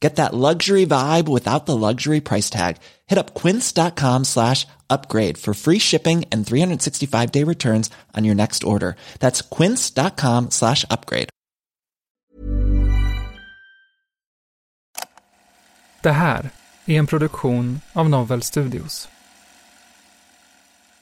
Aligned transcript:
Get 0.00 0.16
that 0.16 0.34
luxury 0.34 0.86
vibe 0.86 1.28
without 1.28 1.66
the 1.66 1.76
luxury 1.76 2.20
price 2.20 2.50
tag. 2.50 2.76
Hit 3.06 3.18
up 3.18 3.34
quince.com 3.34 4.24
slash 4.24 4.66
upgrade 4.88 5.36
for 5.38 5.54
free 5.54 5.78
shipping 5.78 6.24
and 6.32 6.46
365 6.46 7.30
day 7.30 7.44
returns 7.44 7.90
on 8.16 8.24
your 8.24 8.34
next 8.34 8.64
order. 8.64 8.96
That's 9.20 9.42
quince.com 9.42 10.50
slash 10.50 10.84
upgrade. 10.90 11.28
Det 16.02 16.10
här 16.10 16.50
är 16.86 16.98
en 16.98 17.06
produktion 17.06 17.80
av 17.92 18.10
Novel 18.10 18.42
Studios. 18.42 19.08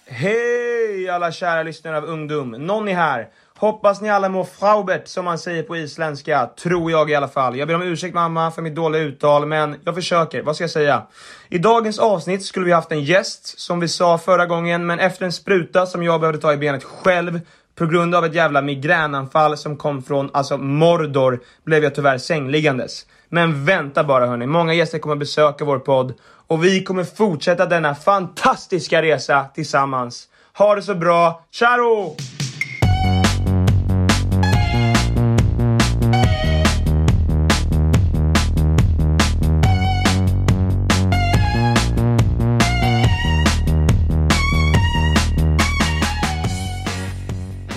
Hej 0.06 1.08
alla 1.08 1.32
kära 1.32 1.62
lyssnare 1.62 1.96
av 1.96 2.04
Ungdom! 2.04 2.50
Nonni 2.50 2.92
här! 2.92 3.28
Hoppas 3.60 4.00
ni 4.00 4.10
alla 4.10 4.28
mår 4.28 4.44
fraubert 4.44 5.08
som 5.08 5.24
man 5.24 5.38
säger 5.38 5.62
på 5.62 5.76
isländska, 5.76 6.50
tror 6.62 6.90
jag 6.90 7.10
i 7.10 7.14
alla 7.14 7.28
fall. 7.28 7.56
Jag 7.56 7.68
ber 7.68 7.74
om 7.74 7.82
ursäkt 7.82 8.14
mamma 8.14 8.50
för 8.50 8.62
mitt 8.62 8.74
dåliga 8.74 9.02
uttal, 9.02 9.46
men 9.46 9.76
jag 9.84 9.94
försöker. 9.94 10.42
Vad 10.42 10.54
ska 10.54 10.64
jag 10.64 10.70
säga? 10.70 11.02
I 11.48 11.58
dagens 11.58 11.98
avsnitt 11.98 12.44
skulle 12.44 12.66
vi 12.66 12.72
haft 12.72 12.92
en 12.92 13.04
gäst, 13.04 13.58
som 13.58 13.80
vi 13.80 13.88
sa 13.88 14.18
förra 14.18 14.46
gången, 14.46 14.86
men 14.86 14.98
efter 14.98 15.24
en 15.24 15.32
spruta 15.32 15.86
som 15.86 16.02
jag 16.02 16.20
behövde 16.20 16.40
ta 16.40 16.52
i 16.52 16.56
benet 16.56 16.84
själv 16.84 17.40
på 17.74 17.86
grund 17.86 18.14
av 18.14 18.24
ett 18.24 18.34
jävla 18.34 18.62
migränanfall 18.62 19.56
som 19.56 19.76
kom 19.76 20.02
från, 20.02 20.30
alltså 20.32 20.58
Mordor, 20.58 21.40
blev 21.64 21.84
jag 21.84 21.94
tyvärr 21.94 22.18
sängliggandes. 22.18 23.06
Men 23.28 23.64
vänta 23.64 24.04
bara 24.04 24.26
hörni, 24.26 24.46
många 24.46 24.74
gäster 24.74 24.98
kommer 24.98 25.16
besöka 25.16 25.64
vår 25.64 25.78
podd 25.78 26.14
och 26.46 26.64
vi 26.64 26.84
kommer 26.84 27.04
fortsätta 27.04 27.66
denna 27.66 27.94
fantastiska 27.94 29.02
resa 29.02 29.44
tillsammans. 29.54 30.28
Ha 30.58 30.74
det 30.74 30.82
så 30.82 30.94
bra, 30.94 31.44
Charo! 31.52 32.16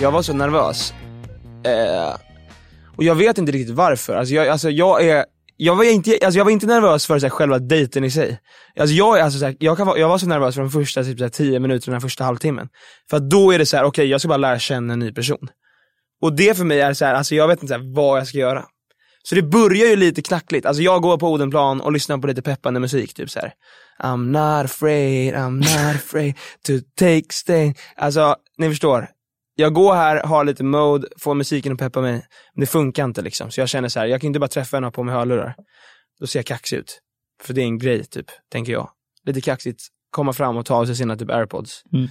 Jag 0.02 0.10
var 0.10 0.22
så 0.22 0.32
nervös. 0.32 0.94
Eh, 1.64 2.16
och 2.96 3.04
jag 3.04 3.14
vet 3.14 3.38
inte 3.38 3.52
riktigt 3.52 3.74
varför. 3.74 4.16
Alltså 4.16 4.34
jag, 4.34 4.48
alltså 4.48 4.70
jag 4.70 5.04
är 5.04 5.24
jag 5.56 5.76
var 5.76 5.84
inte, 5.84 6.18
alltså 6.24 6.38
jag 6.38 6.44
var 6.44 6.52
inte 6.52 6.66
nervös 6.66 7.06
för 7.06 7.18
så 7.18 7.26
här, 7.26 7.30
själva 7.30 7.58
dejten 7.58 8.04
i 8.04 8.10
sig. 8.10 8.40
Alltså 8.80 8.94
jag, 8.94 9.18
alltså 9.18 9.38
så 9.38 9.44
här, 9.44 9.56
jag, 9.58 9.76
kan, 9.76 9.92
jag 9.96 10.08
var 10.08 10.18
så 10.18 10.26
nervös 10.26 10.54
för 10.54 10.62
de 10.62 10.70
första 10.70 11.04
typ, 11.04 11.18
så 11.18 11.24
här, 11.24 11.30
tio 11.30 11.60
minuterna, 11.60 11.94
den 11.94 12.00
första 12.00 12.24
halvtimmen. 12.24 12.68
För 13.10 13.16
att 13.16 13.30
då 13.30 13.52
är 13.52 13.58
det 13.58 13.66
så 13.66 13.76
här: 13.76 13.84
okej 13.84 13.88
okay, 13.88 14.06
jag 14.06 14.20
ska 14.20 14.28
bara 14.28 14.36
lära 14.36 14.58
känna 14.58 14.92
en 14.92 14.98
ny 14.98 15.12
person. 15.12 15.48
Och 16.22 16.36
det 16.36 16.56
för 16.56 16.64
mig 16.64 16.80
är 16.80 16.94
så 16.94 17.04
här, 17.04 17.14
alltså 17.14 17.34
jag 17.34 17.48
vet 17.48 17.62
inte 17.62 17.74
så 17.74 17.80
här, 17.80 17.94
vad 17.94 18.18
jag 18.18 18.26
ska 18.26 18.38
göra. 18.38 18.64
Så 19.22 19.34
det 19.34 19.42
börjar 19.42 19.86
ju 19.86 19.96
lite 19.96 20.22
knackligt, 20.22 20.66
alltså 20.66 20.82
jag 20.82 21.02
går 21.02 21.18
på 21.18 21.32
Odenplan 21.32 21.80
och 21.80 21.92
lyssnar 21.92 22.18
på 22.18 22.26
lite 22.26 22.42
peppande 22.42 22.80
musik, 22.80 23.14
typ 23.14 23.30
så 23.30 23.40
här. 23.40 23.52
I'm 24.02 24.26
not 24.26 24.64
afraid, 24.64 25.34
I'm 25.34 25.58
not 25.58 25.96
afraid 25.96 26.34
to 26.66 26.72
take 26.98 27.26
stain. 27.30 27.74
Alltså, 27.96 28.36
ni 28.58 28.68
förstår 28.68 29.08
jag 29.54 29.74
går 29.74 29.94
här, 29.94 30.22
har 30.22 30.44
lite 30.44 30.64
mode, 30.64 31.08
får 31.18 31.34
musiken 31.34 31.72
att 31.72 31.78
peppa 31.78 32.00
mig, 32.00 32.26
men 32.54 32.60
det 32.60 32.66
funkar 32.66 33.04
inte 33.04 33.22
liksom. 33.22 33.50
Så 33.50 33.60
jag 33.60 33.68
känner 33.68 33.88
så 33.88 34.00
här, 34.00 34.06
jag 34.06 34.20
kan 34.20 34.28
inte 34.28 34.40
bara 34.40 34.48
träffa 34.48 34.76
henne 34.76 34.90
på 34.90 35.02
med 35.02 35.14
hörlurar. 35.14 35.54
Då 36.20 36.26
ser 36.26 36.38
jag 36.38 36.46
kaxig 36.46 36.76
ut. 36.76 37.00
För 37.42 37.54
det 37.54 37.60
är 37.60 37.64
en 37.64 37.78
grej 37.78 38.04
typ, 38.04 38.26
tänker 38.52 38.72
jag. 38.72 38.90
Lite 39.26 39.40
kaxigt, 39.40 39.82
komma 40.10 40.32
fram 40.32 40.56
och 40.56 40.66
ta 40.66 40.74
av 40.74 40.86
sig 40.86 40.96
sina 40.96 41.16
typ 41.16 41.30
airpods. 41.30 41.82
Mm. 41.92 42.08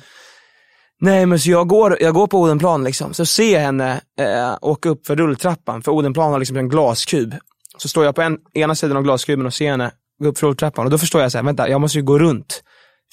Nej 0.99 1.25
men 1.25 1.39
så 1.39 1.49
jag 1.49 1.67
går, 1.67 1.97
jag 2.01 2.13
går 2.13 2.27
på 2.27 2.39
Odenplan 2.39 2.83
liksom, 2.83 3.13
så 3.13 3.25
ser 3.25 3.53
jag 3.53 3.59
henne 3.59 4.01
eh, 4.19 4.57
åka 4.61 4.89
upp 4.89 5.07
för 5.07 5.15
rulltrappan, 5.15 5.81
för 5.81 5.91
Odenplan 5.91 6.31
har 6.31 6.39
liksom 6.39 6.57
en 6.57 6.69
glaskub. 6.69 7.35
Så 7.77 7.87
står 7.87 8.05
jag 8.05 8.15
på 8.15 8.21
en, 8.21 8.37
ena 8.53 8.75
sidan 8.75 8.97
av 8.97 9.03
glaskuben 9.03 9.45
och 9.45 9.53
ser 9.53 9.71
henne 9.71 9.91
gå 10.23 10.29
upp 10.29 10.37
för 10.37 10.47
rulltrappan 10.47 10.85
och 10.85 10.91
då 10.91 10.97
förstår 10.97 11.21
jag 11.21 11.31
så 11.31 11.37
här, 11.37 11.45
vänta 11.45 11.69
jag 11.69 11.81
måste 11.81 11.97
ju 11.97 12.03
gå 12.03 12.19
runt. 12.19 12.63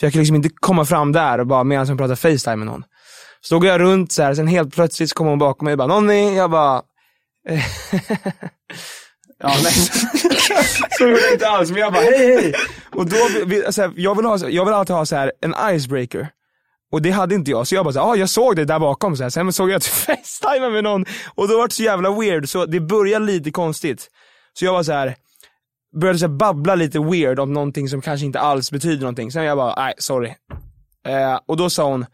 För 0.00 0.06
jag 0.06 0.12
kan 0.12 0.20
liksom 0.20 0.36
inte 0.36 0.48
komma 0.60 0.84
fram 0.84 1.12
där 1.12 1.38
och 1.38 1.46
bara 1.46 1.64
medan 1.64 1.86
jag 1.86 1.98
pratar 1.98 2.14
Facetime 2.14 2.56
med 2.56 2.66
någon. 2.66 2.84
Så 3.40 3.54
då 3.54 3.58
går 3.58 3.68
jag 3.68 3.80
runt 3.80 4.12
så 4.12 4.22
här, 4.22 4.34
sen 4.34 4.46
helt 4.46 4.74
plötsligt 4.74 5.10
så 5.10 5.14
kommer 5.14 5.30
hon 5.30 5.38
bakom 5.38 5.64
mig 5.64 5.72
och 5.72 5.78
bara 5.78 5.88
Nonni, 5.88 6.36
jag 6.36 6.50
bara 6.50 6.82
eh. 7.48 7.64
Ja, 9.40 9.54
nej. 9.62 9.72
så 10.98 11.04
gjorde 11.04 11.20
jag 11.20 11.32
inte 11.32 11.48
alls, 11.48 11.70
men 11.70 11.80
jag 11.80 11.92
bara 11.92 12.02
hej 12.02 12.40
hej. 12.42 12.54
Och 12.94 13.06
då, 13.06 13.16
alltså, 13.66 13.92
jag, 13.96 14.16
vill 14.16 14.26
ha, 14.26 14.48
jag 14.48 14.64
vill 14.64 14.74
alltid 14.74 14.96
ha 14.96 15.06
så 15.06 15.16
här, 15.16 15.32
en 15.40 15.54
icebreaker. 15.74 16.28
Och 16.92 17.02
det 17.02 17.10
hade 17.10 17.34
inte 17.34 17.50
jag, 17.50 17.66
så 17.66 17.74
jag 17.74 17.84
bara 17.84 17.94
ja 17.94 18.02
ah, 18.02 18.16
jag 18.16 18.28
såg 18.28 18.56
det 18.56 18.64
där 18.64 18.78
bakom, 18.78 19.16
så 19.16 19.22
här. 19.22 19.30
sen 19.30 19.52
såg 19.52 19.70
jag 19.70 19.76
att 19.76 19.82
du 20.06 20.14
facetimade 20.14 20.72
med 20.72 20.84
någon. 20.84 21.04
Och 21.34 21.48
då 21.48 21.56
var 21.56 21.68
det 21.68 21.74
så 21.74 21.82
jävla 21.82 22.10
weird, 22.10 22.48
så 22.48 22.66
det 22.66 22.80
började 22.80 23.24
lite 23.24 23.50
konstigt. 23.50 24.08
Så 24.52 24.64
jag 24.64 24.72
var 24.72 24.82
så 24.82 24.92
här 24.92 25.14
började 26.00 26.18
så 26.18 26.26
här 26.26 26.34
babbla 26.34 26.74
lite 26.74 26.98
weird 26.98 27.38
om 27.38 27.52
någonting 27.52 27.88
som 27.88 28.00
kanske 28.00 28.26
inte 28.26 28.40
alls 28.40 28.70
betyder 28.70 29.00
någonting. 29.00 29.32
Sen 29.32 29.44
jag 29.44 29.56
bara, 29.56 29.74
nej 29.84 29.94
sorry. 29.98 30.34
Eh, 31.06 31.40
och 31.46 31.56
då 31.56 31.70
sa 31.70 31.90
hon, 31.90 32.06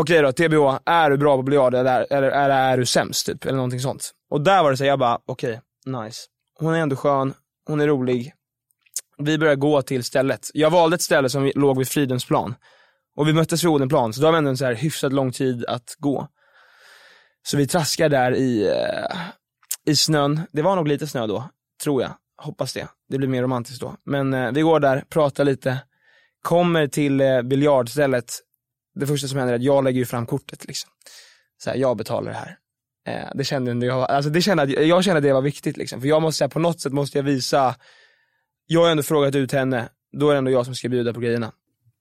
okej 0.00 0.22
då, 0.22 0.32
TBH, 0.32 0.78
är 0.84 1.10
du 1.10 1.16
bra 1.16 1.36
på 1.36 1.42
biljard 1.42 1.74
eller, 1.74 2.06
eller, 2.10 2.30
eller 2.30 2.50
är 2.50 2.76
du 2.76 2.86
sämst 2.86 3.26
typ? 3.26 3.44
Eller 3.44 3.56
någonting 3.56 3.80
sånt. 3.80 4.10
Och 4.30 4.40
där 4.40 4.62
var 4.62 4.70
det 4.70 4.76
så 4.76 4.84
jag 4.84 4.98
bara, 4.98 5.18
okej, 5.26 5.60
nice. 5.86 6.20
Hon 6.58 6.74
är 6.74 6.78
ändå 6.78 6.96
skön, 6.96 7.34
hon 7.66 7.80
är 7.80 7.86
rolig. 7.86 8.32
Vi 9.18 9.38
börjar 9.38 9.54
gå 9.54 9.82
till 9.82 10.04
stället. 10.04 10.50
Jag 10.54 10.70
valde 10.70 10.94
ett 10.94 11.02
ställe 11.02 11.28
som 11.28 11.52
låg 11.54 11.78
vid 11.78 11.88
Fridhemsplan. 11.88 12.54
Och 13.16 13.28
vi 13.28 13.32
möttes 13.32 13.64
vid 13.64 13.70
Odenplan, 13.70 14.12
så 14.12 14.20
då 14.20 14.26
har 14.26 14.32
vi 14.32 14.38
ändå 14.38 14.50
en 14.50 14.56
så 14.56 14.64
här 14.64 14.74
hyfsat 14.74 15.12
lång 15.12 15.32
tid 15.32 15.64
att 15.64 15.94
gå. 15.98 16.28
Så 17.42 17.56
vi 17.56 17.66
traskar 17.66 18.08
där 18.08 18.34
i, 18.34 18.66
eh, 18.66 19.18
i 19.86 19.96
snön. 19.96 20.40
Det 20.52 20.62
var 20.62 20.76
nog 20.76 20.88
lite 20.88 21.06
snö 21.06 21.26
då, 21.26 21.48
tror 21.82 22.02
jag. 22.02 22.10
Hoppas 22.42 22.72
det. 22.72 22.88
Det 23.08 23.18
blir 23.18 23.28
mer 23.28 23.42
romantiskt 23.42 23.80
då. 23.80 23.94
Men 24.04 24.34
eh, 24.34 24.52
vi 24.52 24.60
går 24.60 24.80
där, 24.80 25.04
pratar 25.08 25.44
lite, 25.44 25.78
kommer 26.42 26.86
till 26.86 27.20
eh, 27.20 27.42
biljardstället 27.42 28.40
det 28.94 29.06
första 29.06 29.28
som 29.28 29.38
händer 29.38 29.54
är 29.54 29.58
att 29.58 29.64
jag 29.64 29.84
lägger 29.84 29.98
ju 29.98 30.06
fram 30.06 30.26
kortet 30.26 30.64
liksom. 30.64 30.90
Så 31.62 31.70
här, 31.70 31.76
jag 31.76 31.96
betalar 31.96 32.30
det 32.30 32.38
här. 32.38 32.58
Eh, 33.08 33.30
det 33.34 33.44
kände 33.44 33.86
jag, 33.86 34.10
alltså 34.10 34.30
det 34.30 34.42
kände, 34.42 34.64
jag 34.64 35.04
kände 35.04 35.18
att 35.18 35.24
det 35.24 35.32
var 35.32 35.42
viktigt 35.42 35.76
liksom. 35.76 36.00
För 36.00 36.08
jag 36.08 36.22
måste 36.22 36.38
säga, 36.38 36.48
på 36.48 36.58
något 36.58 36.80
sätt 36.80 36.92
måste 36.92 37.18
jag 37.18 37.22
visa, 37.22 37.74
jag 38.66 38.82
har 38.82 38.90
ändå 38.90 39.02
frågat 39.02 39.34
ut 39.34 39.52
henne, 39.52 39.88
då 40.12 40.28
är 40.28 40.32
det 40.32 40.38
ändå 40.38 40.50
jag 40.50 40.64
som 40.64 40.74
ska 40.74 40.88
bjuda 40.88 41.14
på 41.14 41.20
grejerna. 41.20 41.52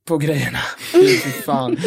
På 0.08 0.18
grejerna, 0.18 0.60
fan. 1.46 1.78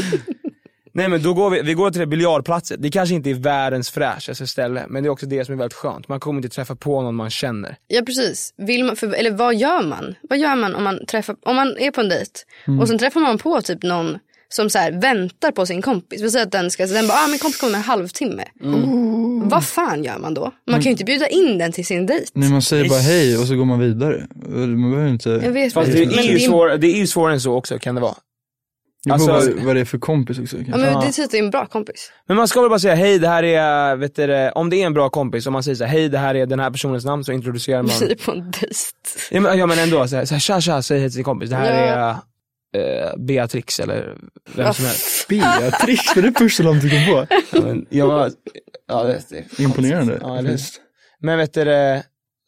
Nej 0.92 1.08
men 1.08 1.22
då 1.22 1.34
går 1.34 1.50
vi, 1.50 1.62
vi 1.62 1.74
går 1.74 1.90
till 1.90 2.00
det 2.00 2.06
biljardplatset. 2.06 2.82
Det 2.82 2.90
kanske 2.90 3.14
inte 3.14 3.30
är 3.30 3.34
världens 3.34 3.90
fräschaste 3.90 4.46
ställe, 4.46 4.84
men 4.88 5.02
det 5.02 5.06
är 5.06 5.10
också 5.10 5.26
det 5.26 5.44
som 5.44 5.54
är 5.54 5.58
väldigt 5.58 5.74
skönt. 5.74 6.08
Man 6.08 6.20
kommer 6.20 6.38
inte 6.38 6.48
träffa 6.48 6.76
på 6.76 7.02
någon 7.02 7.14
man 7.14 7.30
känner. 7.30 7.76
Ja 7.86 8.02
precis. 8.02 8.54
Vill 8.56 8.84
man, 8.84 8.96
för, 8.96 9.14
eller 9.14 9.30
vad 9.30 9.54
gör 9.54 9.82
man? 9.82 10.14
Vad 10.22 10.38
gör 10.38 10.56
man 10.56 10.74
om 10.74 10.84
man 10.84 11.06
träffar, 11.06 11.36
om 11.42 11.56
man 11.56 11.78
är 11.78 11.90
på 11.90 12.00
en 12.00 12.08
dejt 12.08 12.40
mm. 12.66 12.80
och 12.80 12.88
sen 12.88 12.98
träffar 12.98 13.20
man 13.20 13.38
på 13.38 13.62
typ 13.62 13.82
någon 13.82 14.18
som 14.52 14.70
så 14.70 14.78
här, 14.78 14.92
väntar 14.92 15.50
på 15.50 15.66
sin 15.66 15.82
kompis. 15.82 16.22
Vi 16.22 16.30
säger 16.30 16.46
att 16.46 16.52
den 16.52 16.70
ska, 16.70 16.86
den 16.86 17.06
bara, 17.08 17.18
ah, 17.18 17.28
min 17.28 17.38
kompis 17.38 17.60
kommer 17.60 17.74
en 17.74 17.82
halvtimme. 17.82 18.44
Mm. 18.62 19.48
Vad 19.48 19.64
fan 19.64 20.04
gör 20.04 20.18
man 20.18 20.34
då? 20.34 20.52
Man 20.66 20.74
kan 20.74 20.84
ju 20.84 20.90
inte 20.90 21.04
bjuda 21.04 21.28
in 21.28 21.58
den 21.58 21.72
till 21.72 21.86
sin 21.86 22.06
dejt. 22.06 22.26
Nej 22.32 22.50
man 22.50 22.62
säger 22.62 22.88
bara 22.88 22.98
hej 22.98 23.38
och 23.38 23.46
så 23.46 23.54
går 23.54 23.64
man 23.64 23.78
vidare. 23.78 24.26
Man 24.66 24.90
behöver 24.90 25.10
inte. 25.10 25.30
Jag 25.30 25.52
vet, 25.52 25.72
Fast 25.72 25.92
det 25.92 26.02
är, 26.02 26.22
ju 26.22 26.40
svår, 26.40 26.68
det 26.68 26.86
är 26.86 26.96
ju 26.96 27.06
svårare 27.06 27.32
än 27.34 27.40
så 27.40 27.54
också 27.54 27.78
kan 27.78 27.94
det 27.94 28.00
vara. 28.00 28.14
Alltså, 29.10 29.30
vad, 29.30 29.64
vad 29.64 29.76
det 29.76 29.80
är 29.80 29.84
för 29.84 29.98
kompis 29.98 30.38
också. 30.38 30.56
Ja, 30.56 30.76
men 30.76 31.00
det 31.00 31.06
är 31.06 31.12
typ 31.12 31.34
en 31.34 31.50
bra 31.50 31.66
kompis. 31.66 32.12
Men 32.26 32.36
man 32.36 32.48
ska 32.48 32.60
väl 32.60 32.70
bara 32.70 32.78
säga 32.78 32.94
hej 32.94 33.18
det 33.18 33.28
här 33.28 33.42
är, 33.42 33.96
vet 33.96 34.16
du, 34.16 34.50
om 34.54 34.70
det 34.70 34.76
är 34.76 34.86
en 34.86 34.94
bra 34.94 35.08
kompis, 35.08 35.46
om 35.46 35.52
man 35.52 35.62
säger 35.62 35.74
så 35.74 35.84
här, 35.84 35.92
hej 35.92 36.08
det 36.08 36.18
här 36.18 36.34
är 36.34 36.46
den 36.46 36.60
här 36.60 36.70
personens 36.70 37.04
namn 37.04 37.24
så 37.24 37.32
introducerar 37.32 37.82
man. 37.82 37.90
Är 38.10 38.24
på 38.24 38.32
en 38.32 38.50
dejt. 38.50 38.74
Ja 39.30 39.40
men, 39.40 39.58
ja, 39.58 39.66
men 39.66 39.78
ändå, 39.78 40.08
så 40.08 40.16
här, 40.16 40.24
så 40.24 40.34
här, 40.34 40.40
tja 40.40 40.60
tja, 40.60 40.82
säg 40.82 41.00
hej 41.00 41.08
till 41.08 41.16
din 41.16 41.24
kompis. 41.24 41.50
Det 41.50 41.56
här 41.56 41.86
ja. 41.86 41.94
är 41.94 42.16
eh, 42.76 43.16
Beatrix 43.16 43.80
eller 43.80 44.16
vem 44.54 44.74
som 44.74 44.84
helst. 44.84 45.28
Beatrix, 45.28 46.16
var 46.16 46.22
det 46.22 46.38
första 46.38 46.62
namnet 46.62 46.82
du 46.82 46.90
kom 46.90 47.04
på? 47.06 47.26
Ja, 47.52 47.60
men 47.60 47.86
Jag 47.90 48.06
var, 48.06 48.30
ja, 48.88 49.02
det, 49.02 49.22
det, 49.30 49.62
Imponerande. 49.62 50.18
Ja, 50.20 50.38
eller 50.38 50.50
hur? 50.50 50.60
Men 51.20 51.38
vet 51.38 51.54
du, 51.54 52.02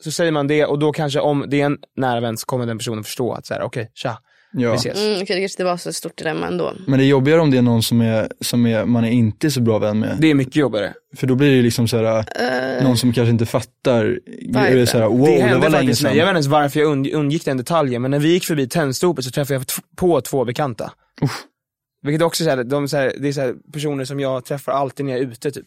så 0.04 0.10
säger 0.10 0.32
man 0.32 0.46
det 0.46 0.64
och 0.64 0.78
då 0.78 0.92
kanske 0.92 1.20
om 1.20 1.44
det 1.48 1.60
är 1.60 1.66
en 1.66 1.78
nära 1.96 2.20
vän 2.20 2.36
så 2.36 2.46
kommer 2.46 2.66
den 2.66 2.78
personen 2.78 3.04
förstå 3.04 3.32
att 3.32 3.46
så 3.46 3.54
här, 3.54 3.62
okej, 3.62 3.90
tja, 3.94 4.18
vi 4.52 4.62
Ja. 4.62 4.74
ses. 4.74 4.98
Mm, 4.98 5.12
okej, 5.12 5.18
det 5.18 5.26
kanske 5.26 5.42
inte 5.42 5.64
var 5.64 5.76
så 5.76 5.92
stort 5.92 6.16
dilemma 6.18 6.46
ändå. 6.46 6.72
Men 6.86 6.98
det 6.98 7.04
är 7.04 7.08
jobbigare 7.08 7.40
om 7.40 7.50
det 7.50 7.58
är 7.58 7.62
någon 7.62 7.82
som, 7.82 8.00
är, 8.00 8.28
som 8.40 8.66
är, 8.66 8.84
man 8.84 9.04
är 9.04 9.10
inte 9.10 9.50
så 9.50 9.60
bra 9.60 9.78
vän 9.78 9.98
med. 9.98 10.16
Det 10.20 10.30
är 10.30 10.34
mycket 10.34 10.56
jobbigare. 10.56 10.94
För 11.16 11.26
då 11.26 11.34
blir 11.34 11.56
det 11.56 11.62
liksom 11.62 11.88
såhär, 11.88 12.82
någon 12.82 12.96
som 12.96 13.12
kanske 13.12 13.30
inte 13.30 13.46
fattar, 13.46 14.18
eller 14.56 14.86
såhär, 14.86 15.06
wow 15.06 15.26
det 15.26 15.34
det, 15.36 15.40
hände 15.42 15.54
var 15.58 15.60
länge 15.70 15.72
faktiskt 15.82 16.02
mig. 16.02 16.10
sedan. 16.12 16.18
Jag 16.18 16.24
vet 16.26 16.30
inte 16.30 16.36
ens 16.36 16.46
varför 16.46 16.80
jag 16.80 16.88
und- 16.92 17.14
undgick 17.14 17.44
den 17.44 17.56
detaljen, 17.56 18.02
men 18.02 18.10
när 18.10 18.18
vi 18.18 18.28
gick 18.32 18.44
förbi 18.44 18.68
Tennstopet 18.68 19.24
så 19.24 19.30
träffade 19.30 19.54
jag 19.54 19.64
på 19.96 20.20
två 20.20 20.44
bekanta. 20.44 20.92
Vilket 22.02 22.22
också 22.22 22.44
är 22.44 22.64
de, 22.64 22.82
är 22.82 22.86
så 22.86 22.96
här, 22.96 23.12
det 23.20 23.28
är 23.28 23.32
så 23.32 23.40
här, 23.40 23.54
personer 23.72 24.04
som 24.04 24.20
jag 24.20 24.44
träffar 24.44 24.72
alltid 24.72 25.06
när 25.06 25.12
jag 25.12 25.20
är 25.22 25.26
ute 25.26 25.50
typ. 25.50 25.66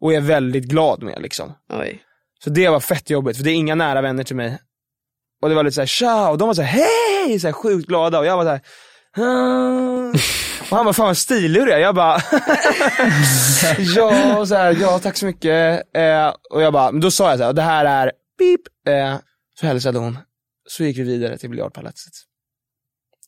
Och 0.00 0.14
är 0.14 0.20
väldigt 0.20 0.64
glad 0.64 1.02
med 1.02 1.22
liksom. 1.22 1.52
Oj. 1.80 2.00
Så 2.44 2.50
det 2.50 2.68
var 2.68 2.80
fett 2.80 3.10
jobbigt, 3.10 3.36
för 3.36 3.44
det 3.44 3.50
är 3.50 3.54
inga 3.54 3.74
nära 3.74 4.00
vänner 4.00 4.24
till 4.24 4.36
mig. 4.36 4.58
Och 5.44 5.50
det 5.50 5.56
var 5.56 5.62
lite 5.62 5.74
såhär 5.74 5.86
tja, 5.86 6.28
och 6.30 6.38
de 6.38 6.48
var 6.48 6.54
såhär 6.54 6.68
hej, 6.68 7.40
så 7.40 7.46
här 7.48 7.52
sjukt 7.52 7.88
glada 7.88 8.18
och 8.18 8.26
jag 8.26 8.36
var 8.36 8.44
såhär 8.44 8.60
"Ah." 9.16 10.18
Och 10.70 10.76
han 10.76 10.86
var 10.86 10.92
fan 10.92 11.06
vad 11.06 11.16
stilig 11.16 11.62
du 11.62 11.72
är. 11.72 11.78
Jag 11.78 11.94
bara 11.94 12.18
ja, 13.78 14.38
och 14.38 14.48
så 14.48 14.54
här, 14.54 14.76
ja 14.80 14.98
tack 14.98 15.16
så 15.16 15.26
mycket. 15.26 15.82
Eh, 15.96 16.32
och 16.50 16.62
jag 16.62 16.72
bara, 16.72 16.92
men 16.92 17.00
då 17.00 17.10
sa 17.10 17.30
jag 17.30 17.38
såhär, 17.38 17.52
det 17.52 17.62
här 17.62 17.84
är 17.84 18.12
pip. 18.38 18.60
Eh, 18.88 19.16
så 19.60 19.66
hälsade 19.66 19.98
hon. 19.98 20.18
Så 20.68 20.84
gick 20.84 20.98
vi 20.98 21.02
vidare 21.02 21.38
till 21.38 21.50
biljardpalatset. 21.50 22.12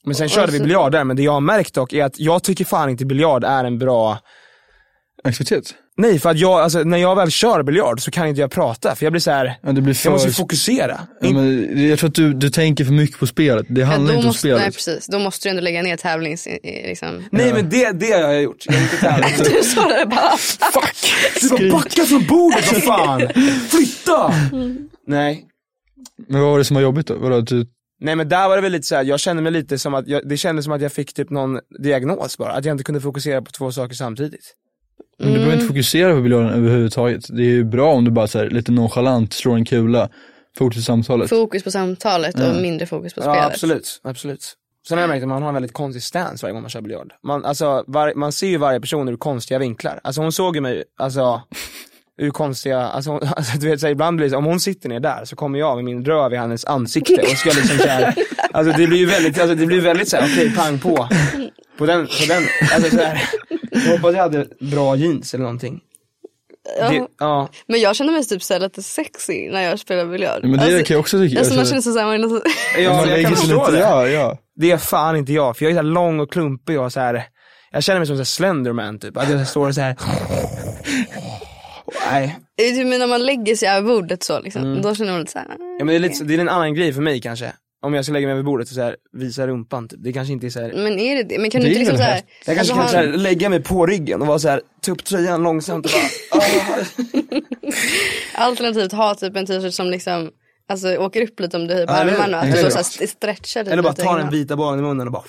Men 0.05 0.15
sen 0.15 0.29
körde 0.29 0.53
vi 0.53 0.61
biljard 0.61 0.93
där, 0.93 1.05
men 1.05 1.17
det 1.17 1.23
jag 1.23 1.33
har 1.33 1.41
märkt 1.41 1.75
dock 1.75 1.93
är 1.93 2.05
att 2.05 2.19
jag 2.19 2.43
tycker 2.43 2.65
fan 2.65 2.91
inte 2.91 3.05
biljard 3.05 3.45
är 3.45 3.65
en 3.65 3.79
bra 3.79 4.19
Aktivitet? 5.27 5.75
Nej, 5.97 6.19
för 6.19 6.31
att 6.31 6.39
jag, 6.39 6.61
alltså, 6.61 6.79
när 6.79 6.99
jag 6.99 7.17
väl 7.17 7.31
kör 7.31 7.63
biljard 7.63 8.01
så 8.01 8.11
kan 8.11 8.27
inte 8.27 8.41
jag 8.41 8.51
prata, 8.51 8.97
för 8.97 9.07
jag 9.07 9.13
blir 9.13 9.21
så 9.21 9.31
här. 9.31 9.59
Ja, 9.63 9.73
det 9.73 9.81
blir 9.81 9.95
för... 9.95 10.07
jag 10.07 10.13
måste 10.13 10.31
fokusera. 10.31 11.01
ja, 11.21 11.31
men 11.31 11.89
jag 11.89 11.99
tror 11.99 12.09
att 12.09 12.15
du, 12.15 12.33
du 12.33 12.51
tänker 12.51 12.85
för 12.85 12.93
mycket 12.93 13.19
på 13.19 13.27
spelet. 13.27 13.67
Det 13.69 13.83
handlar 13.83 14.13
då 14.13 14.15
inte 14.15 14.27
om 14.27 14.27
måste, 14.27 14.39
spelet. 14.39 14.61
nej, 14.61 14.73
precis. 14.73 15.07
Då 15.07 15.19
måste 15.19 15.49
du 15.49 15.51
ändå 15.51 15.63
lägga 15.63 15.83
ner 15.83 15.97
tävlings... 15.97 16.49
Liksom. 16.63 17.25
Nej 17.33 17.53
men 17.53 17.69
det, 17.69 17.93
det 17.93 18.13
har 18.13 18.21
jag 18.21 18.43
gjort, 18.43 18.67
jag 18.67 18.75
är 18.75 18.83
inte 18.83 18.97
tävling. 18.97 19.31
Du 19.57 19.63
sa 19.63 19.89
det 19.89 20.07
bara. 20.07 20.37
Fuck! 20.37 21.13
Du 21.59 21.71
bara 21.71 21.79
backa 21.79 22.05
från 22.05 22.27
bordet, 22.27 22.73
vad 22.73 22.83
fan! 22.83 23.29
Flytta! 23.69 24.33
Nej. 25.07 25.45
Men 26.29 26.41
vad 26.41 26.51
var 26.51 26.59
det 26.59 26.65
som 26.65 26.75
var 26.75 26.83
jobbigt 26.83 27.07
då? 27.07 27.15
Vadå, 27.15 27.41
du, 27.41 27.67
Nej 28.01 28.17
men 28.17 28.29
där 28.29 28.49
var 28.49 28.57
det 28.57 28.63
väl 28.63 28.73
lite 28.73 28.87
så 28.87 28.95
här, 28.95 29.05
jag 29.05 29.21
kände 29.21 29.43
mig 29.43 29.53
lite 29.53 29.79
som 29.79 29.95
att, 29.95 30.09
jag, 30.09 30.29
det 30.29 30.37
kändes 30.37 30.65
som 30.65 30.73
att 30.73 30.83
jag 30.83 30.93
fick 30.93 31.15
typ 31.15 31.31
någon 31.31 31.61
diagnos 31.83 32.39
bara, 32.39 32.53
att 32.53 32.65
jag 32.65 32.75
inte 32.75 32.85
kunde 32.85 33.01
fokusera 33.01 33.43
på 33.43 33.51
två 33.51 33.73
saker 33.73 33.95
samtidigt. 33.95 34.55
Men 35.19 35.27
du 35.29 35.33
behöver 35.33 35.47
Mm. 35.47 35.55
inte 35.55 35.67
fokusera 35.69 36.15
på 36.15 36.21
biljarden 36.21 36.51
överhuvudtaget. 36.51 37.25
Det 37.37 37.43
är 37.43 37.51
ju 37.51 37.65
bra 37.65 37.93
om 37.93 38.05
du 38.05 38.11
bara 38.11 38.27
så 38.27 38.39
här, 38.39 38.51
lite 38.51 38.73
nonchalant 38.73 39.33
slår 39.33 39.55
en 39.55 39.65
kula, 39.65 40.09
fortsätter 40.59 40.85
samtalet. 40.85 41.29
Fokus 41.29 41.63
på 41.65 41.71
samtalet 41.71 42.35
och 42.41 42.63
mindre 42.63 42.87
fokus 42.87 43.15
på 43.15 43.21
spelet. 43.21 43.37
Ja 43.39 43.45
absolut, 43.47 44.01
absolut. 44.05 44.55
Sen 44.89 44.99
har 44.99 45.03
jag 45.03 45.09
märkt 45.09 45.23
att 45.23 45.29
man 45.29 45.43
har 45.43 45.49
en 45.49 45.55
väldigt 45.55 45.73
konstig 45.73 46.03
stance 46.03 46.45
varje 46.47 46.53
gång 46.53 46.63
man 46.63 46.71
kör 46.71 46.81
biljard. 46.81 47.13
Man, 47.23 47.45
alltså, 47.45 47.85
var, 47.87 48.13
man 48.17 48.33
ser 48.33 48.47
ju 48.47 48.57
varje 48.57 48.81
person 48.81 49.09
ur 49.09 49.17
konstiga 49.17 49.59
vinklar. 49.59 50.01
Alltså 50.05 50.21
hon 50.21 50.33
såg 50.33 50.55
ju 50.57 50.61
mig, 50.63 50.85
alltså, 50.99 51.43
ur 52.19 52.31
konstiga, 52.31 52.79
alltså, 52.81 53.11
hon, 53.11 53.21
alltså 53.37 53.59
du 53.59 53.69
vet 53.69 53.81
så 53.81 53.87
här, 53.87 53.93
ibland 53.93 54.17
blir 54.17 54.27
det 54.27 54.31
så, 54.31 54.37
om 54.37 54.45
hon 54.45 54.61
sitter 54.61 54.89
ner 54.89 55.01
där 55.01 55.25
så 55.25 55.37
kommer 55.37 55.59
jag 55.59 55.77
med 55.77 55.85
min 55.85 56.05
röv 56.05 56.33
i 56.33 56.37
hennes 56.37 56.65
ansikte 56.65 57.23
och 57.23 57.29
ska 57.39 57.51
liksom 57.51 57.79
så 57.79 57.89
här, 57.89 58.15
alltså 58.53 58.79
det 58.79 58.87
blir 58.87 58.99
ju 58.99 59.07
väldigt, 59.07 59.39
alltså 59.41 59.55
det 59.55 59.67
blir 59.67 59.81
väldigt 59.81 60.09
såhär, 60.09 60.25
okej 60.33 60.55
pang 60.57 60.79
på. 60.79 61.09
På 61.79 61.87
den, 61.87 62.07
på 62.07 62.25
den, 62.29 62.43
alltså 62.75 62.97
så 62.97 63.03
här. 63.03 63.23
Jag 63.85 63.93
hoppas 63.93 64.15
jag 64.15 64.23
hade 64.23 64.47
bra 64.61 64.97
jeans 64.97 65.35
eller 65.35 65.43
någonting. 65.45 65.81
Ja. 66.81 66.89
Det, 66.91 67.07
ja. 67.19 67.49
Men 67.67 67.81
jag 67.81 67.97
känner 67.97 68.13
mig 68.13 68.25
typ 68.25 68.43
så 68.43 68.53
här 68.55 68.61
lite 68.61 68.83
sexy 68.83 69.51
när 69.51 69.61
jag 69.63 69.79
spelar 69.79 70.07
biljard. 70.07 70.45
Men 70.45 70.53
det 70.53 70.83
kan 70.87 70.95
jag 70.95 71.01
också 71.01 71.19
tycka. 71.19 71.39
Alltså, 71.39 71.55
man 71.55 71.61
Alltså, 71.61 71.73
känner 71.73 71.83
sig 71.83 71.93
såhär, 71.93 72.07
man 72.07 72.25
är 72.25 72.29
så- 72.29 72.43
Ja, 72.83 72.91
man 72.93 72.99
jag 73.01 73.07
lägger 73.09 73.29
kan 73.29 73.37
sig 73.37 73.49
förstå 73.49 73.71
det. 73.71 73.79
ja, 73.79 74.09
ja. 74.09 74.39
Det 74.57 74.71
är 74.71 74.79
fan 74.79 75.17
inte 75.17 75.33
jag, 75.33 75.57
för 75.57 75.65
jag 75.65 75.71
är 75.71 75.75
så 75.75 75.79
här 75.79 75.91
lång 75.93 76.21
och 76.21 76.33
klumpig 76.33 76.81
och 76.81 76.93
så 76.93 77.01
här. 77.01 77.25
jag 77.73 77.83
känner 77.83 78.01
mig 78.01 78.07
som 78.07 78.17
så 78.17 78.21
här 78.21 78.25
Slenderman 78.25 78.99
typ. 78.99 79.17
Att 79.17 79.31
jag 79.31 79.49
står 79.49 79.73
så 79.73 79.81
här. 79.81 79.97
Nej, 82.11 82.37
är 82.57 82.71
typ 82.71 82.87
när 82.87 83.07
man 83.07 83.27
lägger 83.27 83.57
sig 83.57 83.69
över 83.69 83.89
bordet 83.89 84.23
så 84.23 84.41
liksom. 84.41 84.63
Mm. 84.63 84.83
Då 84.83 84.95
känner 84.95 85.11
man 85.13 85.21
lite 85.21 85.33
såhär. 85.33 85.49
ja, 85.59 85.85
men 85.85 85.87
det, 85.87 85.95
är 85.95 85.99
lite, 85.99 86.25
det 86.25 86.35
är 86.35 86.39
en 86.39 86.49
annan 86.49 86.75
grej 86.75 86.93
för 86.93 87.03
mig 87.03 87.21
kanske. 87.21 87.53
Om 87.83 87.95
jag 87.95 88.05
ska 88.05 88.13
lägga 88.13 88.27
mig 88.27 88.33
över 88.33 88.43
bordet 88.43 88.69
och 88.69 88.75
så 88.75 88.83
här, 88.83 88.97
visa 89.13 89.47
rumpan 89.47 89.89
typ. 89.89 89.99
Det 90.03 90.13
kanske 90.13 90.33
inte 90.33 90.47
är 90.47 90.51
så 90.51 90.61
här. 90.61 90.73
Men 90.73 90.99
är 90.99 91.17
det 91.17 91.23
det? 91.23 91.39
Men 91.39 91.51
kan 91.51 91.61
Det 91.61 91.67
du 91.67 91.71
inte 91.73 91.79
liksom 91.81 91.99
såhär. 91.99 92.21
Jag 92.47 92.57
kanske 92.57 92.73
kan 92.75 92.81
han- 92.81 92.91
så 92.91 92.97
här, 92.97 93.07
lägga 93.07 93.49
mig 93.49 93.63
på 93.63 93.87
ryggen 93.87 94.21
och 94.21 94.27
vara 94.27 94.39
så 94.39 94.49
här, 94.49 94.61
ta 94.83 94.93
upp 94.93 95.05
tröjan 95.05 95.43
långsamt 95.43 95.87
och 95.87 95.93
bara, 95.93 96.43
ah. 96.43 96.85
Alternativt 98.35 98.93
ha 98.93 99.15
typ 99.15 99.37
en 99.37 99.47
t-shirt 99.47 99.75
som 99.75 99.91
liksom 99.91 100.31
Alltså 100.69 100.97
åker 100.97 101.23
upp 101.23 101.41
lite 101.41 101.57
om 101.57 101.67
du 101.67 101.75
höjer 101.75 101.87
på 101.87 101.93
armarna. 101.93 102.39
Att 102.41 102.53
du 102.53 102.63
så 102.63 102.71
såhär 102.71 103.07
stretchar 103.07 103.65
typ 103.65 103.73
Eller 103.73 103.83
bara 103.83 103.91
lite 103.91 104.03
ta 104.03 104.17
den 104.19 104.31
vita 104.31 104.57
bollen 104.57 104.79
i 104.79 104.83
munnen 104.83 105.07
och 105.07 105.13
bara 105.13 105.23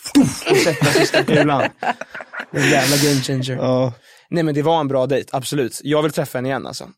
och 0.52 0.58
sätta 0.58 0.86
sista 0.86 1.24
kulan. 1.24 1.64
Det 2.52 2.60
är 2.60 2.64
en 2.64 2.70
jävla 2.70 2.96
game 2.98 3.22
changer. 3.22 3.56
ja. 3.56 3.94
Nej 4.30 4.44
men 4.44 4.56
det 4.56 4.62
var 4.62 4.80
en 4.80 4.88
bra 4.88 5.08
dejt, 5.08 5.30
absolut. 5.34 5.80
Jag 5.84 6.02
vill 6.04 6.12
träffa 6.12 6.38
henne 6.38 6.48
igen 6.50 6.68
alltså. 6.68 6.90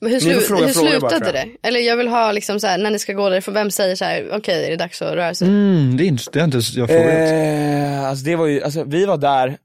Men 0.00 0.12
hur, 0.12 0.20
slu- 0.20 0.40
fråga 0.40 0.66
hur 0.66 0.72
frågor 0.72 1.00
bara, 1.00 1.10
slutade 1.10 1.32
tror 1.32 1.32
det? 1.32 1.68
Eller 1.68 1.80
jag 1.80 1.96
vill 1.96 2.08
ha 2.08 2.32
liksom 2.32 2.60
såhär, 2.60 2.78
när 2.78 2.90
ni 2.90 2.98
ska 2.98 3.12
gå 3.12 3.28
därifrån, 3.30 3.54
vem 3.54 3.70
säger 3.70 3.96
såhär, 3.96 4.28
okej 4.32 4.66
är 4.66 4.70
det 4.70 4.76
dags 4.76 5.02
att 5.02 5.14
röra 5.14 5.34
sig? 5.34 5.48
Mm, 5.48 5.96
det 5.96 6.04
är 6.04 6.06
inte, 6.06 6.22
det 6.32 6.40
är 6.40 6.44
inte 6.44 6.58
jag 6.74 6.88
frågat. 6.88 7.14
Eh, 7.14 8.08
alltså 8.08 8.24
det 8.24 8.36
var 8.36 8.46
ju, 8.46 8.62
alltså 8.62 8.84
vi 8.84 9.06
var 9.06 9.16
där, 9.16 9.58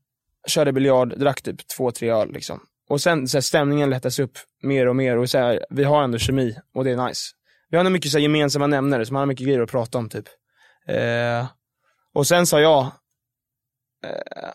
körde 0.48 0.74
biljard, 0.74 1.19
drack 1.19 1.42
typ 1.42 1.68
två, 1.78 1.92
tre 1.92 2.10
öl 2.10 2.31
liksom. 2.33 2.60
Och 2.89 3.01
sen 3.01 3.28
så 3.28 3.38
här, 3.38 3.42
stämningen 3.42 3.89
lättas 3.89 4.19
upp 4.19 4.38
mer 4.63 4.88
och 4.88 4.95
mer 4.95 5.18
och 5.18 5.30
så 5.30 5.38
här, 5.38 5.66
vi 5.69 5.83
har 5.83 6.04
ändå 6.04 6.18
kemi 6.18 6.56
och 6.75 6.83
det 6.83 6.92
är 6.92 7.07
nice. 7.07 7.22
Vi 7.69 7.78
har 7.78 7.80
ändå 7.80 7.92
mycket 7.92 8.12
så 8.12 8.18
här, 8.18 8.24
gemensamma 8.24 8.68
nämnare, 8.68 9.06
så 9.06 9.13
man 9.13 9.19
har 9.19 9.28
mycket 9.28 9.45
grejer 9.45 9.62
att 9.62 9.72
prata 9.72 9.98
om 9.98 10.10
typ. 10.10 10.25
Eh, 10.88 11.45
och 12.13 12.28
sen 12.28 12.48
sa 12.48 12.60
jag, 12.62 12.81
eh, 14.06 14.51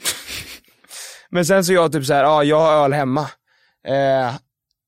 men 1.30 1.46
sen 1.46 1.64
sa 1.64 1.72
jag 1.72 1.92
typ 1.92 2.04
så 2.04 2.14
här, 2.14 2.22
ja 2.24 2.44
jag 2.44 2.60
har 2.60 2.84
öl 2.84 2.92
hemma. 2.92 3.30
Eh, 3.86 4.34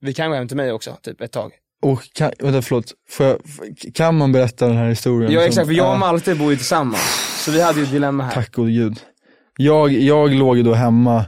vi 0.01 0.15
kan 0.15 0.31
gå 0.31 0.37
hem 0.37 0.49
till 0.49 0.57
mig 0.57 0.73
också, 0.73 0.97
typ 1.03 1.21
ett 1.21 1.33
tag. 1.33 1.53
Och 1.83 2.03
kan, 2.13 2.33
vänta 2.39 2.63
förlåt, 2.63 2.93
Får 3.11 3.27
jag, 3.27 3.39
kan 3.95 4.19
man 4.19 4.33
berätta 4.33 4.67
den 4.67 4.77
här 4.77 4.89
historien? 4.89 5.33
Ja 5.33 5.41
exakt, 5.41 5.67
för 5.67 5.75
jag 5.75 5.93
och 5.93 5.99
Malte 5.99 6.35
bor 6.35 6.51
ju 6.51 6.57
tillsammans. 6.57 7.43
Så 7.45 7.51
vi 7.51 7.63
hade 7.63 7.79
ju 7.79 7.85
ett 7.85 7.93
dilemma 7.93 8.25
här. 8.25 8.33
Tack 8.33 8.53
gode 8.53 8.73
gud. 8.73 9.01
Jag, 9.57 9.93
jag 9.93 10.35
låg 10.35 10.57
ju 10.57 10.63
då 10.63 10.75
hemma, 10.75 11.25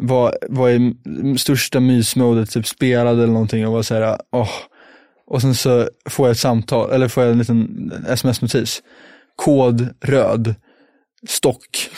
var, 0.00 0.38
var 0.48 0.70
i 0.70 0.94
största 1.38 1.80
mysmodet, 1.80 2.50
typ 2.50 2.66
spelade 2.66 3.22
eller 3.22 3.32
någonting 3.32 3.66
och 3.66 3.72
var 3.72 3.82
såhär, 3.82 4.18
åh. 4.32 4.50
Och 5.26 5.40
sen 5.42 5.54
så 5.54 5.88
får 6.10 6.26
jag 6.26 6.32
ett 6.32 6.38
samtal, 6.38 6.90
eller 6.90 7.08
får 7.08 7.22
jag 7.22 7.32
en 7.32 7.38
liten 7.38 7.92
sms-notis. 8.08 8.82
Kod 9.36 9.88
röd, 10.00 10.54
stock. 11.28 11.90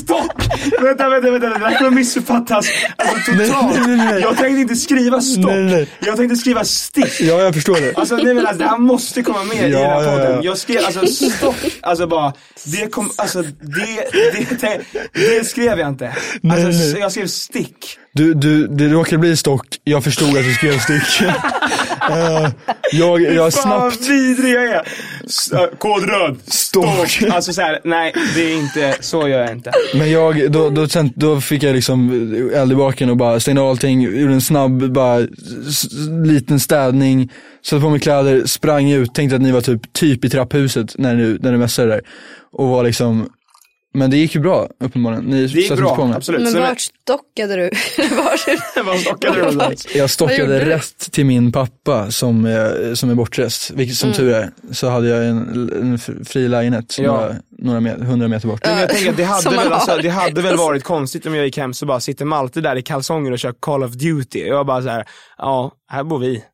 Stopp! 0.00 0.42
vänta, 0.82 1.08
vänta, 1.08 1.30
vänta, 1.30 1.48
det 1.48 1.58
där 1.58 1.78
kommer 1.78 1.90
missuppfattas 1.90 2.66
alltså, 2.96 3.32
totalt. 3.32 3.76
Nej, 3.76 3.86
nej, 3.86 3.96
nej. 3.96 4.20
Jag 4.20 4.36
tänkte 4.36 4.60
inte 4.60 4.76
skriva 4.76 5.20
nej. 5.36 5.88
jag 6.00 6.16
tänkte 6.16 6.36
skriva 6.36 6.64
stick. 6.64 7.20
Ja, 7.20 7.40
jag 7.42 7.54
förstår 7.54 7.80
det. 7.80 7.94
Alltså 7.96 8.16
nej 8.16 8.34
men 8.34 8.46
alltså, 8.46 8.62
det 8.64 8.68
här 8.70 8.78
måste 8.78 9.22
komma 9.22 9.44
med 9.44 9.70
i 9.70 9.72
Ja, 9.72 9.78
den 9.78 9.90
här 9.90 10.02
ja, 10.02 10.12
podden. 10.12 10.32
ja. 10.32 10.40
Jag 10.42 10.58
skrev 10.58 10.84
alltså 10.84 11.06
stopp, 11.06 11.56
alltså 11.80 12.06
bara, 12.06 12.32
det 12.64 12.86
kom, 12.92 13.10
alltså 13.16 13.42
det, 13.42 14.10
det, 14.12 14.60
det, 14.60 14.80
det 15.12 15.44
skrev 15.44 15.78
jag 15.78 15.88
inte. 15.88 16.16
Alltså 16.50 16.98
jag 16.98 17.12
skrev 17.12 17.26
stick. 17.26 17.98
Du, 18.12 18.34
du, 18.34 18.66
det 18.66 18.88
råkade 18.88 19.18
bli 19.18 19.36
stock, 19.36 19.66
jag 19.84 20.04
förstod 20.04 20.28
att 20.28 20.44
du 20.44 20.54
skrev 20.54 20.78
stick. 20.78 21.28
Eh, 22.10 22.50
jag, 22.92 23.20
jag 23.20 23.52
Fan 23.54 23.62
snabbt, 23.62 23.96
vad 24.00 24.08
vidrig 24.08 24.54
jag 24.54 24.64
är. 24.64 24.82
Äh, 25.52 25.66
Kod 25.78 26.08
röd, 26.08 26.36
stopp. 26.46 26.86
Alltså 27.30 27.52
såhär, 27.52 27.80
nej 27.84 28.14
det 28.34 28.52
är 28.52 28.58
inte, 28.58 28.96
så 29.00 29.28
gör 29.28 29.40
jag 29.40 29.52
inte. 29.52 29.72
men 29.94 30.10
jag, 30.10 30.52
då, 30.52 30.70
då, 30.70 30.88
sen, 30.88 31.12
då 31.16 31.40
fick 31.40 31.62
jag 31.62 31.74
liksom 31.74 32.10
eld 32.54 32.72
i 32.72 32.74
baken 32.74 33.10
och 33.10 33.16
bara 33.16 33.40
stängde 33.40 33.60
av 33.60 33.68
allting, 33.68 34.00
gjorde 34.02 34.34
en 34.34 34.40
snabb, 34.40 34.92
bara 34.92 35.26
liten 36.24 36.60
städning, 36.60 37.32
satte 37.64 37.80
på 37.80 37.90
mig 37.90 38.00
kläder, 38.00 38.46
sprang 38.46 38.90
ut, 38.90 39.14
tänkte 39.14 39.36
att 39.36 39.42
ni 39.42 39.52
var 39.52 39.60
typ, 39.60 39.92
typ 39.92 40.24
i 40.24 40.30
trapphuset 40.30 40.98
när 40.98 41.14
ni, 41.14 41.38
när 41.40 41.52
ni 41.52 41.58
mässade 41.58 41.88
där. 41.88 42.00
Och 42.52 42.68
var 42.68 42.84
liksom, 42.84 43.28
men 43.94 44.10
det 44.10 44.16
gick 44.16 44.34
ju 44.34 44.40
bra 44.40 44.68
uppenbarligen. 44.80 45.24
Ni 45.24 45.46
Det 45.46 45.60
gick 45.60 45.68
på 45.70 45.76
bra, 45.76 46.06
mig. 46.06 46.16
absolut. 46.16 46.40
Men 46.52 46.62
vart 46.62 46.80
stockade 46.80 47.56
du? 47.56 47.70
vart 48.16 48.86
Vad 48.86 49.00
stockade 49.00 49.50
du? 49.50 49.98
Jag 49.98 50.10
stockade 50.10 50.64
rätt 50.66 50.98
till 51.12 51.26
min 51.26 51.52
pappa 51.52 52.10
som 52.10 52.44
är, 52.44 52.94
som 52.94 53.10
är 53.10 53.14
bortrest, 53.14 53.70
vilket 53.70 53.96
som 53.96 54.12
tur 54.12 54.32
är. 54.34 54.50
Så 54.72 54.88
hade 54.88 55.08
jag 55.08 55.26
en, 55.26 55.70
en 55.82 56.24
fri 56.24 56.48
lägenhet 56.48 56.96
Ja. 56.98 57.12
några, 57.12 57.34
några 57.58 57.80
met, 57.80 57.98
hundra 58.00 58.28
meter 58.28 58.48
bort. 58.48 58.60
Men 58.66 58.78
jag 58.78 58.88
tänker 58.90 59.10
att 59.10 59.16
det 59.16 59.24
hade, 59.24 59.50
väl, 59.56 59.72
alltså, 59.72 59.96
det 60.02 60.08
hade 60.08 60.42
väl 60.42 60.56
varit 60.68 60.84
konstigt 60.84 61.26
om 61.26 61.34
jag 61.34 61.44
gick 61.44 61.56
hem 61.58 61.74
så 61.74 61.86
bara 61.86 62.00
sitter 62.00 62.24
Malte 62.24 62.60
där 62.60 62.76
i 62.76 62.82
kalsonger 62.82 63.32
och 63.32 63.38
kör 63.38 63.54
Call 63.60 63.84
of 63.84 63.92
Duty. 63.92 64.38
Jag 64.46 64.56
var 64.56 64.64
bara 64.64 64.82
så 64.82 64.88
här, 64.88 65.04
ja, 65.38 65.72
här 65.90 66.04
bor 66.04 66.18
vi. 66.18 66.44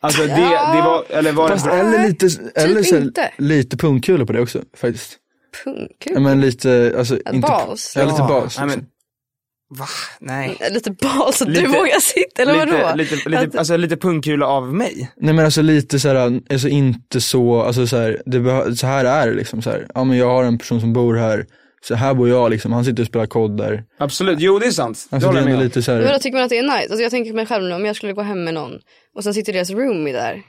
Alltså 0.00 0.22
det, 0.22 0.28
Ja. 0.28 0.74
det 0.76 0.82
var, 0.82 1.18
eller 1.18 1.32
var 1.32 1.48
Fast 1.48 1.64
det, 1.64 1.70
eller 1.72 2.08
lite, 2.08 2.28
eller 2.54 2.82
så 2.82 3.10
lite 3.38 3.76
pungkulor 3.76 4.26
på 4.26 4.32
det 4.32 4.40
också 4.40 4.62
faktiskt. 4.76 5.16
Pungkul. 5.64 6.12
Ja, 6.14 6.20
men 6.20 6.40
lite, 6.40 6.94
alltså 6.98 7.14
inte, 7.16 7.38
bas. 7.38 7.92
Ja, 7.96 8.04
lite 8.04 8.18
bas. 8.18 8.58
Nej, 8.58 8.66
liksom. 8.66 8.82
men, 9.70 9.78
va? 9.78 9.86
Nej. 10.20 10.56
Lite 10.70 10.90
bas, 10.90 11.42
att 11.42 11.48
Lite- 11.48 11.60
du 11.60 11.66
vågar 11.68 12.00
sitta, 12.00 12.42
eller 12.42 12.54
vadå? 12.54 12.96
Lite, 12.96 13.14
lite, 13.14 13.28
lite, 13.28 13.42
Att- 13.42 13.56
alltså, 13.56 13.76
lite 13.76 13.96
pungkula 13.96 14.46
av 14.46 14.74
mig. 14.74 15.10
Nej 15.16 15.34
men 15.34 15.44
alltså 15.44 15.62
lite 15.62 15.98
såhär, 15.98 16.40
alltså 16.50 16.68
inte 16.68 17.20
så, 17.20 17.62
alltså 17.62 17.86
så 17.86 17.96
här, 17.96 18.22
det 18.26 18.76
så 18.76 18.86
här 18.86 19.04
är 19.04 19.26
det 19.30 19.34
liksom 19.36 19.62
så 19.62 19.70
här. 19.70 19.86
Ja 19.94 20.04
men 20.04 20.16
jag 20.18 20.30
har 20.30 20.44
en 20.44 20.58
person 20.58 20.80
som 20.80 20.92
bor 20.92 21.14
här, 21.16 21.46
så 21.82 21.94
här 21.94 22.14
bor 22.14 22.28
jag 22.28 22.50
liksom, 22.50 22.72
han 22.72 22.84
sitter 22.84 23.02
och 23.02 23.06
spelar 23.06 23.26
kod 23.26 23.56
där. 23.56 23.84
Absolut, 23.98 24.40
jo 24.40 24.58
det 24.58 24.66
är 24.66 24.70
sant. 24.70 25.06
Alltså 25.10 25.18
det 25.18 25.26
håller 25.26 25.40
jag 25.40 25.46
med 25.46 25.56
om. 25.58 25.62
lite 25.64 25.82
så 25.82 25.90
Men 25.92 26.20
tycker 26.20 26.36
man 26.36 26.44
att 26.44 26.50
det 26.50 26.58
är 26.58 26.62
nice? 26.62 26.76
Alltså 26.90 27.02
jag 27.02 27.10
tänker 27.10 27.30
på 27.30 27.36
mig 27.36 27.46
själv 27.46 27.64
nu, 27.64 27.74
om 27.74 27.84
jag 27.84 27.96
skulle 27.96 28.12
gå 28.12 28.22
hem 28.22 28.44
med 28.44 28.54
någon 28.54 28.72
och 29.16 29.24
sen 29.24 29.34
sitter 29.34 29.52
deras 29.52 29.70
roomie 29.70 30.12
där. 30.12 30.42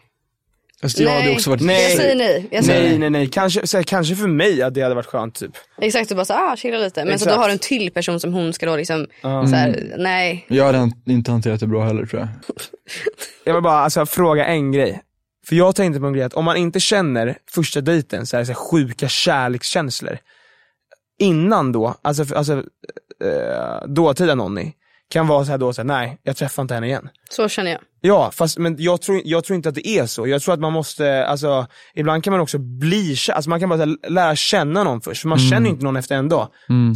Alltså 0.83 1.03
jag 1.03 1.11
hade 1.11 1.31
också 1.31 1.49
varit 1.49 1.61
Nej. 1.61 1.83
Jag 1.83 1.91
säger 1.91 2.15
nej. 2.15 2.47
Jag 2.51 2.65
säger 2.65 2.89
Nej, 2.89 2.99
nej, 2.99 3.09
nej. 3.09 3.27
Kanske, 3.27 3.67
så 3.67 3.77
här, 3.77 3.83
kanske 3.83 4.15
för 4.15 4.27
mig 4.27 4.61
att 4.61 4.73
det 4.73 4.81
hade 4.81 4.95
varit 4.95 5.05
skönt 5.05 5.35
typ. 5.35 5.51
Exakt, 5.81 6.11
och 6.11 6.17
bara 6.17 6.25
så 6.25 6.33
ah, 6.33 6.55
chilla 6.55 6.77
lite. 6.77 7.05
Men 7.05 7.19
så 7.19 7.25
Exakt. 7.25 7.35
då 7.35 7.41
har 7.41 7.47
du 7.47 7.53
en 7.53 7.59
till 7.59 7.91
person 7.91 8.19
som 8.19 8.33
hon 8.33 8.53
ska 8.53 8.65
då 8.65 8.75
liksom, 8.75 9.07
Ja. 9.21 9.47
så 9.47 9.55
här, 9.55 9.93
nej. 9.97 10.45
Jag 10.47 10.65
hade 10.65 10.91
inte 11.05 11.31
hanterat 11.31 11.59
det 11.59 11.67
bra 11.67 11.83
heller 11.83 12.05
tror 12.05 12.19
jag. 12.21 12.29
Jag 13.43 13.53
vill 13.53 13.63
bara 13.63 13.79
alltså, 13.79 14.05
fråga 14.05 14.45
en 14.45 14.71
grej. 14.71 15.01
För 15.47 15.55
jag 15.55 15.75
tänkte 15.75 15.99
på 15.99 16.05
en 16.07 16.13
grej 16.13 16.23
att 16.23 16.33
om 16.33 16.45
man 16.45 16.57
inte 16.57 16.79
känner 16.79 17.37
första 17.51 17.81
dejten 17.81 18.25
så 18.25 18.37
här, 18.37 18.43
så 18.43 18.51
här 18.51 18.55
sjuka 18.55 19.07
kärlekskänslor 19.07 20.17
innan 21.19 21.71
då, 21.71 21.95
alltså, 22.01 22.35
alltså 22.35 22.53
äh, 23.23 23.87
dåtida 23.87 24.35
nonni, 24.35 24.73
kan 25.09 25.27
vara 25.27 25.45
så 25.45 25.51
här 25.51 25.57
då 25.57 25.73
så 25.73 25.81
här, 25.81 25.87
nej 25.87 26.17
jag 26.23 26.37
träffar 26.37 26.61
inte 26.61 26.73
henne 26.73 26.87
igen. 26.87 27.09
Så 27.29 27.49
känner 27.49 27.71
jag. 27.71 27.79
Ja, 28.01 28.31
fast 28.33 28.57
men 28.57 28.75
jag 28.79 29.01
tror, 29.01 29.21
jag 29.25 29.43
tror 29.43 29.55
inte 29.55 29.69
att 29.69 29.75
det 29.75 29.87
är 29.87 30.05
så. 30.05 30.27
Jag 30.27 30.41
tror 30.41 30.53
att 30.53 30.59
man 30.59 30.73
måste, 30.73 31.25
alltså 31.25 31.67
ibland 31.95 32.23
kan 32.23 32.31
man 32.31 32.39
också 32.41 32.57
bli 32.57 33.15
alltså 33.31 33.49
man 33.49 33.59
kan 33.59 33.69
bara 33.69 33.85
lära 34.09 34.35
känna 34.35 34.83
någon 34.83 35.01
först, 35.01 35.21
för 35.21 35.27
man 35.29 35.39
känner 35.39 35.65
ju 35.67 35.71
inte 35.73 35.85
någon 35.85 35.95
efter 35.97 36.15
en 36.15 36.29
dag. 36.29 36.47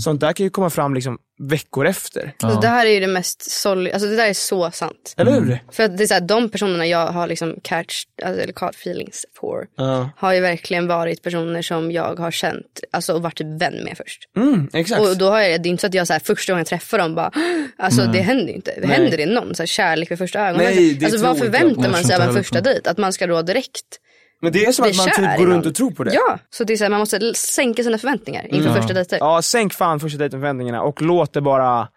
Sånt 0.03 0.21
där 0.21 0.33
kan 0.33 0.43
ju 0.43 0.49
komma 0.49 0.69
fram 0.69 0.93
liksom 0.93 1.17
veckor 1.49 1.85
efter. 1.87 2.33
Alltså, 2.43 2.59
det 2.59 2.67
här 2.67 2.85
är 2.85 2.89
ju 2.89 2.99
det 2.99 3.07
mest 3.07 3.51
solid, 3.51 3.93
alltså 3.93 4.09
det 4.09 4.15
där 4.15 4.27
är 4.27 4.33
så 4.33 4.71
sant. 4.71 5.13
Eller 5.17 5.31
hur? 5.31 5.59
För 5.71 5.83
att 5.83 5.97
det 5.97 6.03
är 6.03 6.07
så 6.07 6.13
här, 6.13 6.21
de 6.21 6.49
personerna 6.49 6.85
jag 6.87 7.07
har 7.07 7.27
liksom 7.27 7.55
catch, 7.63 8.03
alltså, 8.23 8.41
eller 8.41 8.53
caught 8.53 8.75
feelings 8.75 9.25
for, 9.39 9.65
Ja. 9.77 10.09
har 10.17 10.33
ju 10.33 10.39
verkligen 10.39 10.87
varit 10.87 11.23
personer 11.23 11.61
som 11.61 11.91
jag 11.91 12.15
har 12.15 12.31
känt, 12.31 12.79
alltså 12.91 13.13
och 13.13 13.21
varit 13.21 13.37
typ 13.37 13.61
vän 13.61 13.83
med 13.83 13.97
först. 13.97 14.19
Mm, 14.37 14.69
exakt. 14.73 15.01
Och 15.01 15.17
då 15.17 15.29
har 15.29 15.39
jag, 15.39 15.63
det 15.63 15.69
är 15.69 15.71
inte 15.71 15.81
så 15.81 15.87
att 15.87 15.93
jag 15.93 16.07
så 16.07 16.13
här, 16.13 16.19
första 16.19 16.53
gången 16.53 16.59
jag 16.59 16.67
träffar 16.67 16.97
dem 16.97 17.15
bara, 17.15 17.31
alltså 17.77 18.05
det 18.05 18.21
händer 18.21 18.47
ju 18.47 18.53
inte. 18.53 18.73
Händer 18.83 19.17
det 19.17 19.25
någon? 19.25 19.55
Så 19.55 19.61
här, 19.61 19.67
kärlek 19.67 20.11
vid 20.11 20.17
första 20.23 20.39
ögonkastet? 20.39 20.75
Nej, 20.75 20.93
det 20.93 21.05
alltså 21.05 21.23
vad 21.23 21.37
förväntar 21.37 21.89
man 21.89 22.03
sig 22.03 22.15
av 22.15 22.21
en 22.21 22.33
första 22.33 22.61
dejt? 22.61 22.89
Att 22.89 22.97
man 22.97 23.13
ska 23.13 23.27
då 23.27 23.41
direkt 23.41 23.99
men 24.43 24.51
det 24.51 24.65
är 24.65 24.71
som 24.71 24.83
bli 24.83 24.91
att 24.91 24.97
man 24.97 25.07
kär 25.07 25.13
typ 25.13 25.37
går 25.37 25.45
runt 25.45 25.65
och 25.65 25.75
tror 25.75 25.91
på 25.91 26.03
det. 26.03 26.13
Ja, 26.13 26.39
så 26.49 26.63
det 26.63 26.73
är 26.73 26.77
så 26.77 26.83
här, 26.83 26.89
man 26.89 26.99
måste 26.99 27.33
sänka 27.33 27.83
sina 27.83 27.97
förväntningar 27.97 28.53
inför 28.53 28.73
första 28.73 28.93
dejter. 28.93 29.17
Ja, 29.17 29.41
sänk 29.41 29.73
fan 29.73 29.99
första 29.99 30.17
dejten 30.17 30.39
förväntningarna 30.39 30.81
och 30.81 31.01
låt 31.01 31.33
det 31.33 31.41
bara 31.41 31.87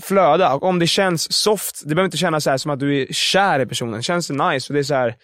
flöda. 0.00 0.54
Och 0.54 0.62
om 0.62 0.78
det 0.78 0.86
känns 0.86 1.32
soft, 1.32 1.82
det 1.84 1.94
behöver 1.94 2.04
inte 2.04 2.16
kännas 2.16 2.44
så 2.44 2.50
här 2.50 2.58
som 2.58 2.70
att 2.70 2.80
du 2.80 3.02
är 3.02 3.06
kär 3.12 3.60
i 3.60 3.66
personen. 3.66 4.02
Känns 4.02 4.28
det 4.28 4.34
nice 4.50 4.72
och 4.72 4.74
det 4.74 4.80
är 4.80 4.84
så 4.84 4.94
här, 4.94 5.14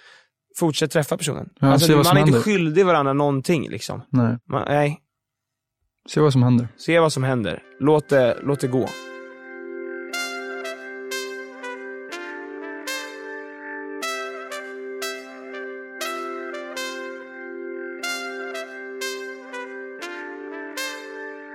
fortsätt 0.59 0.91
träffa 0.91 1.17
personen. 1.17 1.49
Ja, 1.61 1.73
alltså, 1.73 1.97
man 1.97 2.17
är 2.17 2.21
inte 2.21 2.41
skyldig 2.41 2.87
varandra 2.87 3.13
någonting 3.13 3.71
liksom. 3.71 4.03
Nej, 4.09 4.37
Man, 4.49 4.65
nej, 4.69 4.99
se 6.09 6.21
vad 6.21 6.33
som 6.33 6.43
händer. 6.43 6.69
se 6.77 6.99
vad 7.01 7.13
som 7.13 7.25
händer. 7.25 7.63
Låt 7.81 8.09
det, 8.09 8.37
låt 8.43 8.61
det 8.61 8.69
gå. 8.69 8.89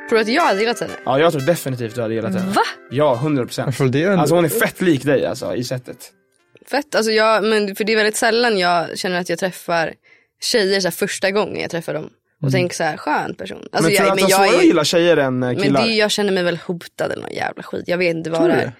Tror 0.09 0.15
du 0.17 0.21
att 0.21 0.27
jag 0.27 0.41
hade 0.43 0.59
gillat 0.59 0.79
henne? 0.79 0.93
Ja, 1.05 1.19
jag 1.19 1.31
tror 1.31 1.41
definitivt 1.41 1.95
du 1.95 2.01
hade 2.01 2.13
gillat 2.13 2.33
henne. 2.33 2.51
Va? 2.51 2.61
Ja, 2.91 3.19
100%. 3.23 3.65
Varför 3.65 3.85
det 3.85 4.03
är 4.03 4.07
ändå- 4.07 4.19
Alltså 4.21 4.35
hon 4.35 4.45
är 4.45 4.49
fett 4.49 4.81
lik 4.81 5.03
dig 5.03 5.25
alltså, 5.25 5.55
i 5.55 5.63
sättet. 5.63 6.11
Fett, 6.71 6.95
alltså 6.95 7.11
jag, 7.11 7.43
men 7.43 7.75
för 7.75 7.83
det 7.83 7.93
är 7.93 7.97
väldigt 7.97 8.15
sällan 8.15 8.57
jag 8.57 8.97
känner 8.97 9.19
att 9.19 9.29
jag 9.29 9.39
träffar 9.39 9.93
tjejer 10.41 10.79
så 10.79 10.87
här, 10.87 10.91
första 10.91 11.31
gången 11.31 11.61
jag 11.61 11.71
träffar 11.71 11.93
dem. 11.93 12.09
Och 12.43 12.51
tänker 12.51 12.75
så 12.75 12.83
här, 12.83 12.97
skön 12.97 13.35
person. 13.35 13.67
Alltså, 13.71 13.71
men 13.71 13.81
tror 13.83 13.89
du 13.91 13.95
jag, 13.95 14.07
att 14.09 14.15
men 14.15 14.25
är 14.25 14.29
jag 14.29 14.37
svårare 14.39 14.55
är- 14.55 14.57
att 14.59 14.65
gilla 14.65 14.83
tjejer 14.83 15.17
än 15.17 15.43
eh, 15.43 15.49
Men 15.49 15.61
killar? 15.61 15.85
det, 15.85 15.93
jag 15.93 16.11
känner 16.11 16.31
mig 16.31 16.43
väl 16.43 16.57
hotad 16.57 17.11
eller 17.11 17.21
någon 17.23 17.33
jävla 17.33 17.63
skit. 17.63 17.83
Jag 17.87 17.97
vet 17.97 18.15
inte 18.15 18.29
vad 18.29 18.39
Tror 18.39 18.49
det 18.49 18.55
du 18.55 18.61
är. 18.61 18.71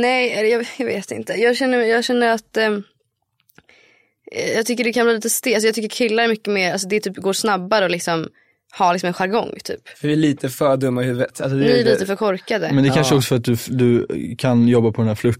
Nej, 0.00 0.30
eller 0.32 0.48
jag, 0.48 0.66
jag 0.76 0.86
vet 0.86 1.10
inte. 1.10 1.32
Jag 1.32 1.56
känner, 1.56 1.78
jag 1.78 2.04
känner 2.04 2.28
att 2.34 2.56
ehm, 2.56 2.82
eh, 4.32 4.52
jag 4.52 4.66
tycker 4.66 4.84
det 4.84 4.92
kan 4.92 5.06
bli 5.06 5.14
lite 5.14 5.30
stelt. 5.30 5.54
Alltså, 5.56 5.66
jag 5.68 5.74
tycker 5.74 5.88
killar 5.88 6.24
är 6.24 6.28
mycket 6.28 6.46
mer, 6.52 6.72
alltså 6.72 6.88
det 6.88 7.00
typ 7.00 7.16
går 7.16 7.32
snabbare 7.32 7.84
och 7.84 7.90
liksom 7.90 8.28
ha 8.78 8.92
liksom 8.92 9.06
en 9.06 9.12
jargong 9.14 9.54
typ. 9.64 9.88
För 9.98 10.08
vi 10.08 10.12
är 10.14 10.16
lite 10.16 10.48
för 10.48 10.76
dumma 10.76 11.02
i 11.02 11.04
huvudet. 11.06 11.40
Alltså, 11.40 11.56
det, 11.58 11.64
Ni 11.64 11.70
är 11.70 11.84
det- 11.84 11.90
lite 11.92 12.06
för 12.06 12.16
korkade. 12.16 12.70
Men 12.72 12.84
det 12.84 12.90
är 12.90 12.94
kanske 12.94 13.14
också 13.14 13.28
för 13.28 13.36
att 13.36 13.44
du, 13.44 13.56
du 13.68 14.06
kan 14.38 14.68
jobba 14.68 14.92
på 14.92 15.00
den 15.02 15.08
här 15.08 15.14
flört, 15.14 15.36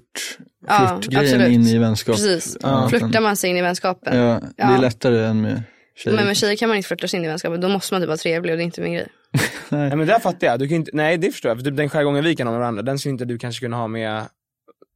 Ja, 0.68 0.86
flörtgrejen 1.02 1.40
absolut. 1.40 1.48
in 1.52 1.66
i 1.66 1.78
vänskap. 1.78 2.16
Precis. 2.16 2.56
Ja, 2.62 2.88
Flörtar 2.88 3.20
man 3.20 3.36
sig 3.36 3.50
in 3.50 3.56
i 3.56 3.62
vänskapen. 3.62 4.18
Ja, 4.18 4.24
det 4.40 4.50
Ja. 4.56 4.76
är 4.76 4.80
lättare 4.80 5.24
än 5.26 5.40
med 5.40 5.62
tjejer. 5.96 6.16
Men 6.16 6.26
med 6.26 6.36
tjejer 6.36 6.56
kan 6.56 6.68
man 6.68 6.76
inte 6.76 6.86
flörta 6.88 7.08
sig 7.08 7.18
in 7.18 7.24
i 7.24 7.28
vänskapen. 7.28 7.60
Då 7.60 7.68
måste 7.68 7.94
man 7.94 8.00
typ 8.02 8.08
vara 8.08 8.16
trevlig 8.16 8.52
och 8.52 8.56
det 8.58 8.62
är 8.62 8.64
inte 8.64 8.80
min 8.80 8.92
grej. 8.92 9.06
Nej 9.68 9.96
men 9.96 10.06
där 10.06 10.18
fattar 10.18 10.46
jag, 10.46 10.58
du 10.58 10.68
kan 10.68 10.76
inte, 10.76 10.90
nej 10.94 11.18
det 11.18 11.30
förstår 11.30 11.48
jag, 11.50 11.58
för 11.58 11.64
typ 11.64 11.76
den 11.76 11.88
jargongen 11.88 12.24
vi 12.24 12.36
kan 12.36 12.46
ha 12.46 12.52
med 12.52 12.60
varandra, 12.60 12.82
den 12.82 12.98
skulle 12.98 13.12
inte 13.12 13.24
du 13.24 13.38
kanske 13.38 13.64
kunna 13.64 13.76
ha 13.76 13.86
med 13.88 14.22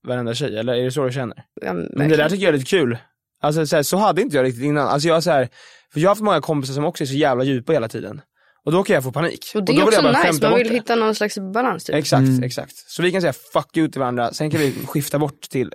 varenda 0.06 0.34
tjej, 0.34 0.58
eller 0.58 0.74
är 0.74 0.84
det 0.84 0.90
så 0.90 1.04
du 1.06 1.12
känner? 1.12 1.44
Ja, 1.62 1.72
Men 1.72 2.08
det 2.08 2.16
där 2.16 2.28
tycker 2.28 2.44
jag 2.44 2.54
är 2.54 2.58
lite 2.58 2.70
kul. 2.70 2.98
Alltså 3.42 3.66
så, 3.66 3.76
här, 3.76 3.82
så 3.82 3.96
hade 3.96 4.22
inte 4.22 4.36
jag 4.36 4.44
riktigt 4.44 4.64
innan, 4.64 4.88
alltså 4.88 5.08
jag 5.08 5.22
så 5.22 5.30
här, 5.30 5.48
för 5.92 6.00
jag 6.00 6.08
har 6.08 6.10
haft 6.10 6.22
många 6.22 6.40
kompisar 6.40 6.74
som 6.74 6.84
också 6.84 7.04
är 7.04 7.06
så 7.06 7.14
jävla 7.14 7.44
djupa 7.44 7.72
hela 7.72 7.88
tiden. 7.88 8.20
Och 8.64 8.72
då 8.72 8.82
kan 8.82 8.94
jag 8.94 9.02
få 9.04 9.12
panik. 9.12 9.52
Och 9.54 9.64
det 9.64 9.72
då 9.72 9.78
är 9.78 9.92
jag 9.92 10.04
också 10.06 10.28
nice, 10.32 10.48
man 10.50 10.58
vill 10.58 10.70
hitta 10.70 10.94
någon 10.94 11.14
slags 11.14 11.38
balans 11.38 11.84
typ. 11.84 11.94
Exakt, 11.94 12.20
Mm. 12.20 12.42
exakt. 12.42 12.72
Så 12.76 13.02
vi 13.02 13.12
kan 13.12 13.20
säga 13.20 13.32
fuck 13.52 13.76
you 13.76 13.88
till 13.88 14.00
varandra, 14.00 14.32
sen 14.32 14.50
kan 14.50 14.60
vi 14.60 14.72
skifta 14.86 15.18
bort 15.18 15.40
till 15.40 15.72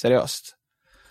seriöst. 0.00 0.56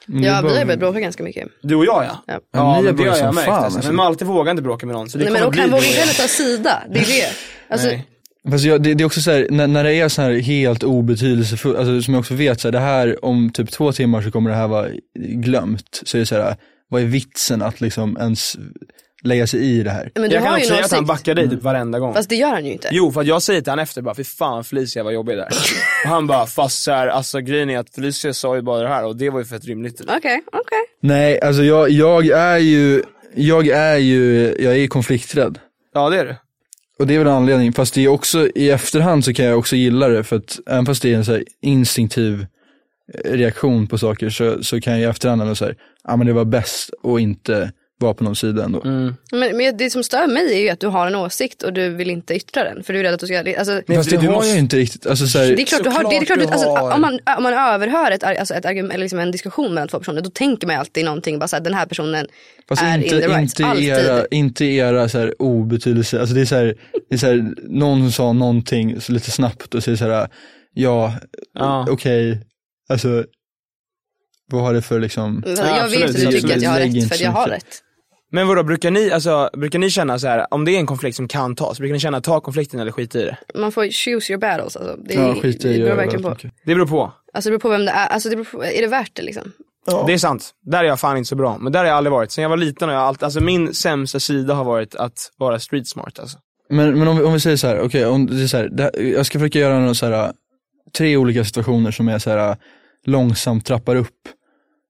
Det 0.06 0.14
Ja, 0.28 0.34
är 0.38 0.44
vi 0.44 0.58
har 0.58 0.66
börjat 0.66 0.80
bråka 0.80 1.00
ganska 1.00 1.24
mycket. 1.24 1.48
Du 1.62 1.76
och 1.76 1.86
jag 1.86 2.04
ja. 2.04 2.24
Ja. 2.28 2.40
Ja, 2.54 2.82
Ja, 2.86 2.92
det 2.92 2.98
har 3.04 3.06
jag 3.08 3.18
som 3.18 3.36
märkt 3.36 3.50
alltså. 3.50 3.78
alltså. 3.78 3.90
Men 3.90 3.96
Malte 3.96 4.26
vågar 4.26 4.52
inte 4.52 4.64
bråka 4.64 4.86
med 4.86 4.96
någon. 4.96 5.10
Så 5.10 5.18
det 5.18 5.24
Nej 5.24 5.34
men 5.34 5.44
och 5.44 5.56
han 5.56 5.66
och 5.66 5.72
vågar 5.72 5.86
jag. 5.88 5.94
heller 5.94 6.14
ta 6.14 6.28
sida. 6.28 6.84
Det 6.94 7.00
är 7.00 7.06
det. 7.06 7.30
Alltså, 7.70 7.88
Nej. 7.88 8.08
Fast 8.52 8.66
jag, 8.66 8.84
det, 8.84 8.94
det 8.94 9.04
är 9.04 9.06
också 9.06 9.22
så 9.22 9.32
här, 9.32 9.48
när, 9.50 9.68
när 9.68 9.84
det 9.84 9.94
är 9.94 10.10
så 10.10 10.22
här 10.22 10.32
helt 10.32 10.84
obetydelsefullt, 10.84 11.78
alltså 11.78 12.02
som 12.02 12.14
jag 12.14 12.22
också 12.22 12.34
vet 12.34 12.60
så 12.60 12.68
här, 12.68 12.72
det 12.72 12.80
här 12.80 13.26
om 13.26 13.50
typ 13.50 13.72
två 13.72 13.92
timmar 13.92 14.22
så 14.22 14.32
kommer 14.32 14.50
det 14.50 14.56
här 14.56 14.68
vara 14.68 14.90
glömt. 15.16 16.02
Så 16.04 16.18
är 16.18 16.20
det 16.20 16.26
så 16.26 16.36
här, 16.36 16.56
vad 16.90 17.02
är 17.02 17.06
vitsen 17.06 17.62
att 17.62 17.82
liksom 17.82 18.18
ens 18.20 18.56
lägga 19.24 19.48
sig 19.48 19.60
i 19.60 19.84
det 19.84 19.90
här? 19.90 20.12
men 20.16 20.30
du 20.30 20.36
Jag 20.36 20.44
kan 20.44 20.54
också 20.54 20.68
säga 20.68 20.86
att 20.86 20.92
han 20.92 21.06
backar 21.06 21.36
dig 21.36 21.50
typ 21.50 21.62
varenda 21.62 22.00
gång. 22.00 22.14
Fast 22.14 22.30
det 22.30 22.36
gör 22.36 22.50
han 22.50 22.66
ju 22.66 22.72
inte. 22.72 22.90
Jo, 22.92 23.12
för 23.12 23.22
att 23.22 23.28
jag 23.28 23.42
säger 23.42 23.62
till 23.62 23.70
han 23.70 23.80
efter 23.80 24.02
bara, 24.02 24.16
fy 24.16 24.24
fan 24.24 24.64
Felicia 24.64 25.04
var 25.04 25.12
jobbig 25.12 25.38
där. 25.38 25.48
och 26.04 26.10
han 26.10 26.28
bara, 26.28 26.46
fast 26.46 26.84
så 26.84 26.92
här, 26.92 27.08
alltså 27.08 27.40
grejen 27.40 27.70
är 27.70 27.78
att 27.78 27.90
Felicia 27.96 28.34
sa 28.34 28.56
ju 28.56 28.62
bara 28.62 28.82
det 28.82 28.88
här 28.88 29.06
och 29.06 29.16
det 29.16 29.30
var 29.30 29.40
ju 29.40 29.46
fett 29.46 29.66
rimligt. 29.66 30.02
Okej, 30.02 30.44
okej. 30.52 30.80
Nej, 31.02 31.42
alltså 31.42 31.64
jag, 31.64 31.90
jag 31.90 32.28
är 32.28 32.58
ju, 32.58 33.04
jag 33.36 33.68
är 33.68 33.98
ju, 33.98 34.56
jag 34.60 34.78
är 34.78 34.88
konflikträdd. 34.88 35.60
Ja 35.94 36.10
det 36.10 36.20
är 36.20 36.26
det. 36.26 36.38
Och 37.00 37.08
det 37.08 37.16
är 37.16 37.20
väl 37.20 37.28
anledningen, 37.28 37.74
fast 37.74 37.94
det 37.94 38.02
är 38.02 38.08
också, 38.08 38.50
i 38.56 38.70
efterhand 38.70 39.26
så 39.26 39.34
kan 39.34 39.46
jag 39.46 39.60
också 39.60 39.76
gilla 39.76 40.08
det 40.08 40.24
för 40.24 40.36
att 40.36 40.60
även 40.68 40.86
fast 40.86 41.02
det 41.02 41.14
är 41.14 41.18
en 41.18 41.26
så 41.26 41.32
här 41.32 41.44
instinktiv 41.62 42.46
eh, 43.14 43.32
reaktion 43.32 43.88
på 43.88 43.98
saker 43.98 44.30
så, 44.30 44.64
så 44.64 44.82
kan 44.82 44.94
jag 44.94 45.02
i 45.02 45.06
efterhand 45.06 45.42
ändå 45.42 45.56
säga, 45.56 45.76
ja 46.04 46.16
men 46.16 46.28
det 46.28 46.34
var 46.34 46.46
bäst 46.46 46.90
att 47.04 47.20
inte 47.20 47.72
vara 48.02 48.14
på 48.14 48.24
någon 48.24 48.36
sida 48.36 48.64
ändå. 48.64 48.82
Men, 48.84 49.58
men 49.58 49.78
det 49.78 49.90
som 49.90 50.04
stör 50.04 50.28
mig 50.28 50.54
är 50.54 50.60
ju 50.60 50.70
att 50.70 50.80
du 50.80 50.88
har 50.88 51.08
en 51.08 51.16
åsikt 51.16 51.64
och 51.64 51.74
du 51.74 51.90
vill 51.90 52.10
inte 52.10 52.34
yttra 52.36 52.64
den. 52.64 52.84
För 52.84 52.94
du 52.94 53.00
är 53.00 53.04
rädd 53.04 53.14
att 53.14 53.20
du 53.20 53.26
ska... 53.28 53.40
Alltså, 53.40 53.82
Nej, 53.88 53.98
Fast 53.98 54.10
det 54.10 54.18
du 54.18 54.28
har 54.28 54.34
måste- 54.34 54.48
jag 54.48 54.54
ju 54.56 54.60
inte 54.60 54.78
riktigt, 54.78 55.08
alltså 55.08 55.28
så 55.28 55.40
här, 55.40 55.48
det 55.48 55.62
är 55.62 55.66
klart 55.66 55.84
du 55.84 55.90
har, 55.90 56.10
det 56.10 56.16
är 56.18 56.26
klart, 56.26 56.40
du, 56.40 56.46
alltså, 56.46 56.66
du 56.76 56.80
har. 56.82 56.94
om, 56.94 57.02
man, 57.02 57.20
om 57.38 57.44
man 57.44 57.54
överhör 57.54 58.12
ett, 58.12 58.24
alltså 58.24 58.54
ett 58.54 58.66
argument, 58.66 58.94
eller 58.94 59.04
liksom 59.04 59.20
en 59.20 59.32
diskussion 59.32 59.74
mellan 59.74 59.88
två 59.88 59.98
personer, 60.00 60.22
då 60.22 60.30
tänker 60.30 60.68
man 60.68 60.76
ju 60.76 60.80
alltid 60.80 61.06
någonting, 61.06 61.40
bara 61.40 61.48
så 61.48 61.56
här, 61.56 61.64
den 61.64 61.74
här 61.74 61.86
personen 61.86 62.28
Fast 62.70 62.82
är 62.82 62.96
in 62.98 63.02
the 63.02 63.16
inte, 63.16 63.28
right. 63.28 63.42
inte 63.42 63.66
alltid. 63.66 63.88
era, 63.88 64.26
inte 64.32 64.66
era 64.66 65.10
så 65.10 65.20
här 65.20 65.42
obetydelse, 65.42 66.20
alltså 66.20 66.36
det 66.36 66.42
är 66.42 66.46
så 66.46 66.56
här, 66.56 66.76
det 67.10 67.16
är 67.16 67.20
så 67.20 67.28
här, 67.28 67.54
någon 67.70 68.00
som 68.00 68.12
sa 68.12 68.34
någonting 68.34 69.02
så 69.02 69.12
lite 69.12 69.32
snabbt 69.32 69.76
och 69.76 69.84
säger 69.84 69.98
så 69.98 70.06
här, 70.12 70.28
ja, 70.74 71.14
Ja. 71.54 71.88
okej, 71.90 72.40
alltså 72.90 73.26
vad 74.52 74.62
har 74.62 74.74
det 74.74 74.82
för 74.82 75.00
liksom, 75.00 75.44
jag 75.48 75.90
vet 75.90 76.10
att 76.10 76.16
du 76.16 76.26
Det- 76.26 76.32
tycker 76.32 76.56
att 76.56 76.62
jag 76.62 76.70
har 76.70 76.80
rätt 76.80 76.96
inte 76.96 77.16
för 77.18 77.24
jag 77.24 77.32
har 77.32 77.48
rätt. 77.48 77.66
Men 78.32 78.48
vadå, 78.48 78.64
brukar 78.64 78.92
ni, 78.92 79.12
alltså, 79.12 79.50
brukar 79.54 79.80
ni 79.80 79.90
känna 79.90 80.20
så 80.20 80.28
här, 80.28 80.54
om 80.54 80.66
det 80.66 80.72
är 80.72 80.80
en 80.80 80.86
konflikt 80.86 81.18
som 81.18 81.28
kan 81.28 81.56
tas, 81.56 81.80
brukar 81.80 81.94
ni 81.94 82.00
känna 82.00 82.22
ta 82.22 82.42
konflikten 82.42 82.80
eller 82.80 82.92
skita 82.92 83.20
i 83.20 83.24
det? 83.24 83.38
Man 83.56 83.72
får 83.72 83.84
choose 83.84 84.34
your 84.34 84.40
battles. 84.40 84.76
Alltså. 84.76 84.96
Det, 84.96 85.14
ja 85.14 85.36
skit 85.36 85.66
i 85.66 85.68
det 85.68 85.78
det, 85.78 85.84
beror 85.84 85.96
verkligen 85.96 86.24
på. 86.24 86.36
Det 86.66 86.76
beror 86.76 86.86
på. 86.86 87.12
Alltså 87.34 87.50
det 87.50 87.52
beror 87.52 87.60
på 87.60 87.70
vem 87.70 87.86
det 87.86 87.92
är. 87.92 88.08
Alltså 88.08 88.30
det 88.30 88.36
beror 88.36 88.46
på, 88.46 88.64
är 88.64 88.82
det 88.82 88.88
värt 88.88 89.12
det 89.14 89.22
liksom? 89.22 89.52
Det 90.08 90.14
är 90.14 90.18
sant. 90.18 90.52
Där 90.62 90.80
är 90.80 90.84
jag 90.84 91.00
fan 91.00 91.18
inte 91.18 91.28
så 91.28 91.36
bra. 91.36 91.58
Men 91.58 91.72
där 91.72 91.80
har 91.80 91.86
jag 91.86 91.98
aldrig 91.98 92.12
varit. 92.12 92.32
Sen 92.32 92.42
jag 92.42 92.50
var 92.50 92.58
liten 92.58 92.90
har 92.90 92.96
jag 92.96 93.04
alltid, 93.04 93.24
alltså 93.24 93.40
min 93.40 93.74
sämsta 93.74 94.20
sida 94.20 94.54
har 94.54 94.64
varit 94.64 94.96
att 94.96 95.32
vara 95.38 95.60
street 95.60 95.88
smart 95.88 96.20
alltså. 96.20 96.38
Men, 96.70 97.00
men 97.00 97.08
om, 97.08 97.18
vi, 97.18 97.24
om 97.24 97.34
vi 97.34 97.40
säger 97.40 97.58
så 97.58 97.68
här, 97.68 97.80
okej, 97.80 98.06
om 98.06 98.26
det 98.26 98.44
är 98.44 98.48
så 98.48 98.58
här, 98.58 98.70
det 98.70 98.84
här, 98.84 99.02
jag 99.02 99.26
ska 99.26 99.40
försöka 99.40 99.60
göra 99.60 99.80
några 99.80 99.94
så 99.94 100.06
här, 100.06 100.34
tre 100.98 101.18
olika 101.18 101.46
situationer 101.46 101.92
som 101.92 102.08
är 102.08 102.20
så 102.20 102.30
här, 102.30 102.58
långsamt 103.06 103.66
trappar 103.66 103.96
upp. 103.96 104.16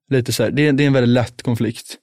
Lite 0.10 0.34
så 0.34 0.43
här, 0.43 0.51
det, 0.51 0.67
är, 0.67 0.74
det 0.74 0.84
är 0.84 0.88
en 0.88 0.93
väldigt 0.93 1.13
lätt 1.13 1.41
konflikt. 1.41 1.98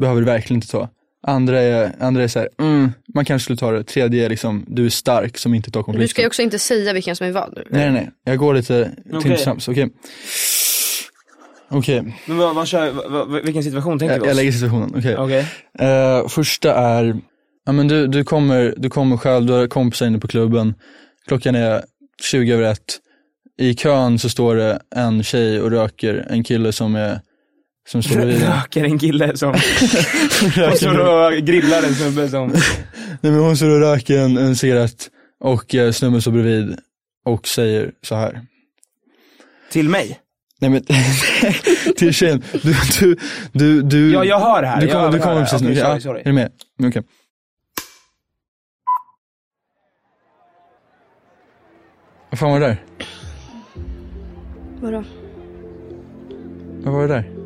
Behöver 0.00 0.20
du 0.20 0.24
verkligen 0.26 0.56
inte 0.58 0.68
ta. 0.68 0.88
Andra 1.26 1.60
är, 1.60 1.92
andra 2.00 2.22
är 2.22 2.28
så 2.28 2.38
här, 2.38 2.48
mm, 2.60 2.92
man 3.14 3.24
kanske 3.24 3.44
skulle 3.44 3.56
ta 3.56 3.70
det. 3.72 3.84
Tredje 3.84 4.24
är 4.24 4.28
liksom, 4.28 4.64
du 4.68 4.86
är 4.86 4.90
stark 4.90 5.38
som 5.38 5.54
inte 5.54 5.70
tar 5.70 5.80
Du 5.80 5.84
konflikten. 5.84 6.08
ska 6.08 6.22
ju 6.22 6.26
också 6.26 6.42
inte 6.42 6.58
säga 6.58 6.92
vilken 6.92 7.16
som 7.16 7.26
är 7.26 7.30
vad 7.32 7.52
nu. 7.56 7.64
Nej, 7.70 7.82
nej, 7.90 7.92
nej. 7.92 8.10
Jag 8.24 8.38
går 8.38 8.54
lite 8.54 8.90
Okej. 9.12 9.20
till 9.22 9.38
snabbt. 9.38 9.68
Okej. 9.68 9.88
Okej, 11.72 12.16
Men 12.26 12.36
vad, 12.38 12.54
vad 12.54 12.66
kör, 12.68 12.90
vad, 12.90 13.28
vad, 13.28 13.44
vilken 13.44 13.64
situation 13.64 13.98
tänker 13.98 14.14
jag, 14.14 14.20
vi 14.20 14.26
jag 14.26 14.32
oss? 14.32 14.36
lägger 14.36 14.52
situationen. 14.52 14.92
Okej. 14.96 15.16
Okej. 15.16 15.46
Eh, 15.88 16.28
första 16.28 16.74
är, 16.74 17.16
ja 17.66 17.72
men 17.72 17.88
du, 17.88 18.06
du, 18.06 18.24
kommer, 18.24 18.74
du 18.76 18.90
kommer 18.90 19.16
själv, 19.16 19.46
du 19.46 19.52
har 19.52 19.66
kompisar 19.66 20.06
inne 20.06 20.18
på 20.18 20.28
klubben. 20.28 20.74
Klockan 21.28 21.54
är 21.54 21.82
20 22.22 22.52
över 22.52 22.62
ett. 22.62 22.98
I 23.58 23.74
kön 23.74 24.18
så 24.18 24.28
står 24.28 24.56
det 24.56 24.80
en 24.96 25.22
tjej 25.22 25.60
och 25.60 25.70
röker, 25.70 26.26
en 26.30 26.44
kille 26.44 26.72
som 26.72 26.94
är, 26.94 27.20
som 27.88 28.02
står 28.02 28.16
bredvid. 28.16 28.42
Röker 28.42 28.84
en 28.84 28.98
kille 28.98 29.36
som, 29.36 29.50
och 30.70 30.76
står 30.76 30.98
och 30.98 31.32
grillar 31.32 31.82
en 31.82 31.94
snubbe 31.94 32.28
som, 32.28 32.48
Nej 33.20 33.32
men 33.32 33.40
hon 33.40 33.56
står 33.56 33.68
och 33.70 33.80
röker 33.80 34.18
en, 34.18 34.36
en 34.36 34.56
cigarett 34.56 35.08
och 35.40 35.74
eh, 35.74 35.92
snubben 35.92 36.20
står 36.20 36.32
bredvid 36.32 36.76
och 37.24 37.46
säger 37.48 37.92
så 38.02 38.14
här. 38.14 38.40
till 39.70 39.88
mig. 39.88 40.20
Nej 40.60 40.70
men, 40.70 40.84
till 41.96 42.14
tjejen. 42.14 42.42
Du, 42.62 42.74
du, 43.00 43.16
du, 43.52 43.82
du. 43.82 44.12
Ja, 44.12 44.24
jag 44.24 44.40
hör 44.40 44.62
det 44.62 44.68
här. 44.68 44.80
Du 44.80 44.86
Jag 44.86 44.92
kommer, 44.92 45.04
hör 45.04 45.12
du 45.12 45.18
kommer 45.18 45.40
precis 45.40 45.62
nu. 45.62 45.72
Ja, 45.74 45.84
sorry, 45.86 46.00
sorry. 46.00 46.20
Är 46.20 46.24
du 46.24 46.32
med? 46.32 46.52
Okej. 46.82 47.02
Vad 52.30 52.38
fan 52.38 52.50
var 52.50 52.60
det 52.60 52.66
där? 52.66 52.84
Vadå? 54.80 55.04
Vad 56.84 56.94
var 56.94 57.08
det 57.08 57.14
där? 57.14 57.39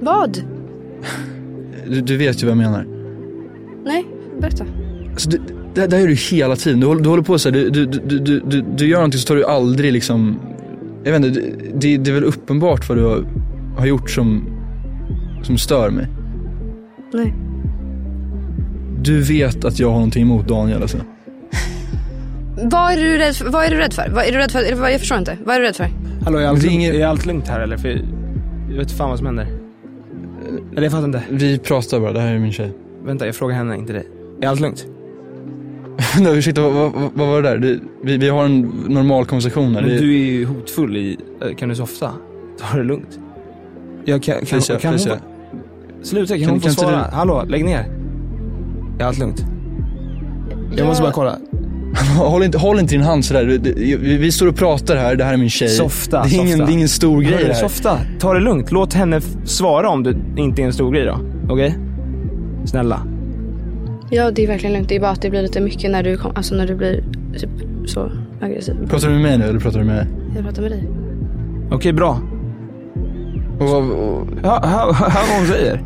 Vad? 0.00 0.38
Du, 1.88 2.00
du 2.00 2.16
vet 2.16 2.42
ju 2.42 2.46
vad 2.46 2.50
jag 2.50 2.56
menar. 2.58 2.86
Nej, 3.84 4.04
berätta. 4.40 4.64
Alltså, 5.12 5.30
du, 5.30 5.40
det, 5.74 5.86
det 5.86 5.96
här 5.96 6.00
gör 6.02 6.08
du 6.08 6.14
hela 6.14 6.56
tiden. 6.56 6.80
Du, 6.80 6.86
håller- 6.86 7.02
du 7.02 7.08
håller 7.08 7.22
på 7.22 7.38
så 7.38 7.48
här, 7.48 7.56
du, 7.56 7.70
du, 7.70 7.86
du, 7.86 8.18
du, 8.18 8.40
du, 8.40 8.64
du 8.76 8.86
gör 8.88 8.96
någonting 8.98 9.20
så 9.20 9.26
tar 9.28 9.36
du 9.36 9.44
aldrig 9.44 9.92
liksom, 9.92 10.38
jag 11.04 11.12
vet 11.12 11.24
inte, 11.24 11.40
det, 11.74 11.96
det, 11.96 12.10
är 12.10 12.14
väl 12.14 12.24
uppenbart 12.24 12.88
vad 12.88 12.98
du 12.98 13.04
har, 13.04 13.24
har 13.78 13.86
gjort 13.86 14.10
som, 14.10 14.44
som 15.42 15.58
stör 15.58 15.90
mig. 15.90 16.06
Nej. 17.14 17.34
Du 19.02 19.20
vet 19.22 19.64
att 19.64 19.78
jag 19.78 19.88
har 19.88 19.94
någonting 19.94 20.22
emot 20.22 20.48
Daniel 20.48 20.82
alltså. 20.82 20.98
Vad 22.62 22.92
är 22.92 22.96
du 22.96 23.18
rädd 23.18 23.34
för? 23.36 23.50
Vad 23.50 23.64
är 23.64 23.70
du 23.70 23.76
rädd 23.76 23.92
för? 23.92 24.10
Vad 24.14 24.24
är 24.24 24.32
du 24.32 24.38
rädd 24.38 24.50
för? 24.50 24.88
Jag 24.90 25.00
förstår 25.00 25.18
inte. 25.18 25.36
Vad 25.44 25.54
är 25.56 25.60
du 25.60 25.66
rädd 25.66 25.76
för? 25.76 25.88
Hallå, 26.24 26.38
är 26.38 26.46
allt, 26.46 26.60
Det 26.60 26.66
är 26.66 26.70
lugnt, 26.70 26.94
är 26.94 27.06
allt 27.06 27.26
lugnt 27.26 27.48
här 27.48 27.60
eller? 27.60 27.76
För 27.76 27.88
jag 28.70 28.76
vet 28.78 28.90
fan 28.92 29.08
vad 29.08 29.18
som 29.18 29.26
händer. 29.26 29.46
Eller 30.76 30.82
jag 30.82 30.92
fattar 30.92 31.04
inte. 31.06 31.22
Vi 31.30 31.58
pratar 31.58 32.00
bara, 32.00 32.12
det 32.12 32.20
här 32.20 32.34
är 32.34 32.38
min 32.38 32.52
tjej. 32.52 32.72
Vänta, 33.04 33.26
jag 33.26 33.34
frågar 33.34 33.56
henne, 33.56 33.76
inte 33.76 33.92
dig. 33.92 34.06
Är 34.40 34.48
allt 34.48 34.60
lugnt? 34.60 34.86
Nej, 36.20 36.38
ursäkta, 36.38 36.62
vad, 36.62 36.72
vad, 36.92 36.92
vad 37.14 37.28
var 37.28 37.42
det 37.42 37.48
där? 37.48 37.58
Det, 37.58 37.80
vi, 38.02 38.16
vi 38.16 38.28
har 38.28 38.44
en 38.44 38.60
normal 38.88 39.24
konversation 39.24 39.74
här. 39.74 39.80
Men 39.82 39.90
Det, 39.90 39.98
du 39.98 40.14
är 40.14 40.24
ju 40.24 40.44
hotfull 40.44 40.96
i, 40.96 41.16
eh, 41.42 41.54
kan 41.56 41.68
du 41.68 41.74
softa? 41.74 42.10
Ta 42.58 42.76
det 42.76 42.84
lugnt. 42.84 43.18
Jag 44.04 44.22
kan, 44.22 44.36
kan, 44.38 44.46
Felicia, 44.46 44.78
kan 44.78 44.92
Felicia. 44.92 45.20
hon, 45.50 46.04
sluta, 46.04 46.34
kan, 46.34 46.40
Kan- 46.42 46.50
hon 46.50 46.60
få 46.60 46.64
kan 46.66 46.72
svara? 46.74 46.90
du- 47.10 47.16
Hallå, 47.16 47.44
lägg 47.48 47.64
ner. 47.64 47.86
Är 48.98 49.04
allt 49.04 49.18
lugnt? 49.18 49.44
Jag 50.70 50.80
Ja. 50.80 50.84
måste 50.86 51.02
bara 51.02 51.12
kolla. 51.12 51.38
håll, 52.18 52.42
inte, 52.42 52.58
håll 52.58 52.78
inte 52.78 52.94
din 52.94 53.02
hand 53.02 53.24
sådär. 53.24 53.44
Vi, 54.00 54.32
står 54.32 54.46
och 54.46 54.56
pratar 54.56 54.96
här, 54.96 55.16
det 55.16 55.24
här 55.24 55.32
är 55.32 55.36
min 55.36 55.50
tjej. 55.50 55.68
Softa, 55.68 56.22
det, 56.22 56.28
är 56.28 56.34
ingen, 56.34 56.48
softa. 56.48 56.66
det 56.66 56.72
är 56.72 56.74
ingen 56.74 56.88
stor 56.88 57.20
grej 57.22 57.38
det 57.44 57.52
här. 57.52 57.60
Softa, 57.60 57.98
ta 58.18 58.34
det 58.34 58.40
lugnt. 58.40 58.72
Låt 58.72 58.94
henne 58.94 59.20
svara 59.44 59.88
om 59.88 60.02
det 60.02 60.16
inte 60.36 60.62
är 60.62 60.66
en 60.66 60.72
stor 60.72 60.92
grej 60.92 61.04
då. 61.04 61.20
Okej? 61.48 61.78
Snälla. 62.64 63.00
Ja, 64.10 64.30
det 64.30 64.44
är 64.44 64.48
verkligen 64.48 64.72
lugnt. 64.72 64.88
Det 64.88 64.96
är 64.96 65.00
bara 65.00 65.10
att 65.10 65.22
det 65.22 65.30
blir 65.30 65.42
lite 65.42 65.60
mycket 65.60 65.90
när 65.90 66.02
du, 66.02 66.16
kom, 66.16 66.32
alltså 66.34 66.54
när 66.54 66.66
du 66.66 66.74
blir 66.74 67.04
typ 67.38 67.50
så 67.86 68.10
aggressiv. 68.40 68.74
Pratar 68.88 69.08
du 69.08 69.14
med 69.14 69.22
mig 69.22 69.38
nu 69.38 69.44
eller 69.44 69.60
pratar 69.60 69.78
du 69.78 69.84
med... 69.84 70.06
Jag 70.36 70.44
pratar 70.44 70.62
med 70.62 70.70
dig. 70.70 70.88
Okej, 71.70 71.92
bra. 71.92 72.20
Och, 73.60 73.68
vad- 73.68 73.90
och, 73.90 74.26
hör 74.42 75.28
vad 75.28 75.38
hon 75.38 75.46
säger. 75.46 75.82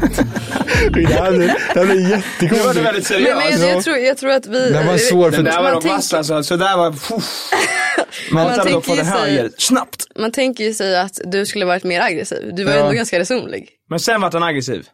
Det 0.00 1.14
här 1.14 1.32
blir, 1.32 1.46
det 1.74 1.80
här 1.80 1.86
blir 1.86 1.94
Nu 1.96 2.08
var 2.10 2.16
jättekonstigt. 2.16 2.74
du 2.74 2.80
väldigt 2.82 3.10
Men, 3.10 3.22
men 3.22 3.60
jag, 3.60 3.70
jag, 3.76 3.84
tror, 3.84 3.96
jag 3.96 4.16
tror 4.18 4.30
att 4.30 4.46
vi... 4.46 4.70
Det 4.70 4.82
var 4.84 4.92
en 4.92 4.98
svår 4.98 5.30
Den 5.30 5.44
där 5.44 5.52
för... 5.52 5.62
var 5.62 5.70
Man 5.72 5.82
vass 5.82 6.08
tänker- 6.10 6.16
alltså. 6.16 6.42
Så 6.42 6.56
där 6.56 6.76
var... 6.76 6.90
Puff. 6.90 7.50
Man 8.32 8.42
hade 8.46 8.56
dock 8.56 8.64
tänker 8.66 8.80
fått 8.80 8.98
ju 8.98 9.04
sig-. 9.38 9.50
Snabbt. 9.58 10.04
Man 10.18 10.32
tänker 10.32 10.64
ju 10.64 10.74
sig 10.74 10.96
att 11.00 11.20
du 11.24 11.46
skulle 11.46 11.64
varit 11.64 11.84
mer 11.84 12.00
aggressiv. 12.00 12.50
Du 12.54 12.64
var 12.64 12.72
Ja. 12.72 12.78
ändå 12.78 12.92
ganska 12.92 13.18
resonlig. 13.18 13.68
Men 13.90 14.00
sen 14.00 14.20
vart 14.20 14.32
han 14.32 14.42
aggressiv. 14.42 14.86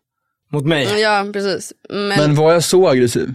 Mot 0.53 0.65
mig. 0.67 1.01
Ja, 1.01 1.27
precis. 1.33 1.73
Men, 1.89 2.09
Men 2.09 2.19
men, 2.19 2.35
var 2.35 2.53
jag 2.53 2.65
så 2.65 2.89
aggressiv? 2.89 3.35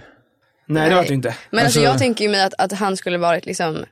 Nej, 0.68 0.90
det 0.90 0.96
vart 0.96 1.08
du 1.08 1.14
inte. 1.14 1.30
alltså, 1.30 1.64
alltså- 1.66 1.80
jag 1.82 1.98
tänker 1.98 2.26
ju 2.26 2.32
mig 2.32 2.44
att, 2.44 2.54
att 2.58 2.72
han 2.72 2.98
skulle 2.98 3.18
varit 3.18 3.46
liksom, 3.46 3.86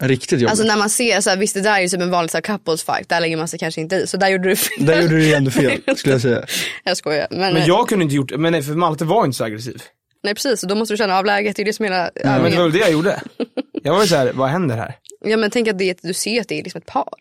Riktigt 0.00 0.32
jobbigt. 0.32 0.50
alltså 0.50 0.64
när 0.66 0.76
man 0.76 0.90
ser, 0.90 1.20
så 1.20 1.30
här, 1.30 1.36
visst 1.36 1.54
det 1.54 1.60
där 1.60 1.74
är 1.74 1.80
ju 1.80 1.88
typ 1.88 2.00
en 2.00 2.10
vanlig 2.10 2.30
så 2.30 2.36
här, 2.36 2.42
couples 2.42 2.82
fight, 2.84 3.08
där 3.08 3.20
lägger 3.20 3.36
man 3.36 3.48
sig 3.48 3.58
kanske 3.58 3.80
inte 3.80 3.96
i. 3.96 4.06
Så 4.06 4.16
där 4.16 4.28
gjorde 4.28 4.48
du 4.48 4.56
fel. 4.56 4.86
Där 4.86 5.02
gjorde 5.02 5.16
du 5.16 5.24
ju 5.26 5.34
ändå 5.34 5.50
fel, 5.50 5.80
skulle 5.96 6.14
jag 6.14 6.22
säga. 6.22 6.44
jag 6.84 6.96
skojar. 6.96 7.26
Men, 7.30 7.54
Men 7.54 7.66
jag 7.66 7.88
kunde 7.88 8.02
inte 8.02 8.14
gjort 8.14 8.32
men 8.36 8.52
nej, 8.52 8.62
för 8.62 8.72
Malte 8.74 9.04
var 9.04 9.24
inte 9.24 9.36
så 9.36 9.44
aggressiv. 9.44 9.82
nej 10.22 10.34
precis, 10.34 10.62
och 10.62 10.68
då 10.68 10.74
måste 10.74 10.94
du 10.94 10.98
känna 10.98 11.18
av 11.18 11.24
läget. 11.24 11.56
Det 11.56 11.62
är 11.62 11.64
det 11.64 11.72
som 11.72 11.84
hela 11.84 12.10
Men 12.24 12.50
det 12.50 12.56
var 12.56 12.62
väl 12.62 12.72
det 12.72 12.78
jag 12.78 12.92
gjorde. 12.92 13.20
Jag 13.82 13.94
var 13.94 14.02
ju 14.02 14.08
såhär, 14.08 14.32
vad 14.32 14.48
händer 14.48 14.76
här? 14.76 14.94
Ja 15.24 15.36
men 15.36 15.50
tänk 15.50 15.68
att 15.68 15.78
det, 15.78 15.98
du 16.02 16.14
ser 16.14 16.40
att 16.40 16.48
det 16.48 16.58
är 16.58 16.62
liksom 16.62 16.78
ett 16.78 16.86
par. 16.86 17.14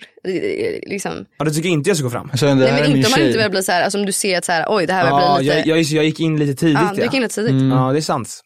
Liksom. 0.89 1.25
Ja, 1.38 1.45
du 1.45 1.51
tycker 1.51 1.69
inte 1.69 1.89
jag 1.89 1.97
ska 1.97 2.03
gå 2.03 2.09
fram? 2.09 2.27
Jag 2.31 2.39
sa, 2.39 2.45
det 2.45 2.55
Nej 2.55 2.71
men 2.71 2.95
inte 2.95 3.07
om 3.07 3.11
man 3.11 3.21
inte 3.21 3.38
vill 3.38 3.49
bli 3.49 3.63
så 3.63 3.71
här, 3.71 3.83
alltså 3.83 3.99
om 3.99 4.05
du 4.05 4.11
ser 4.11 4.38
att 4.38 4.45
så 4.45 4.51
här, 4.51 4.65
oj 4.69 4.85
det 4.88 4.93
här 4.93 5.05
Ja, 5.07 5.35
blir 5.38 5.55
lite, 5.55 5.69
jag, 5.69 5.77
jag, 5.77 5.83
jag 5.85 6.05
gick 6.05 6.19
in 6.19 6.39
lite 6.39 6.55
tidigt 6.59 6.77
ja, 6.81 6.93
du 6.95 7.01
gick 7.01 7.13
in 7.13 7.21
lite 7.21 7.35
tidigt. 7.35 7.51
Mm. 7.51 7.71
Ja, 7.71 7.91
det 7.91 7.99
är 7.99 8.01
sant. 8.01 8.41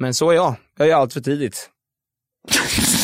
Men 0.00 0.14
så 0.14 0.30
är 0.30 0.34
jag. 0.34 0.54
Jag 0.78 0.88
är 0.88 0.94
allt 0.94 1.12
för 1.12 1.20
tidigt. 1.20 1.70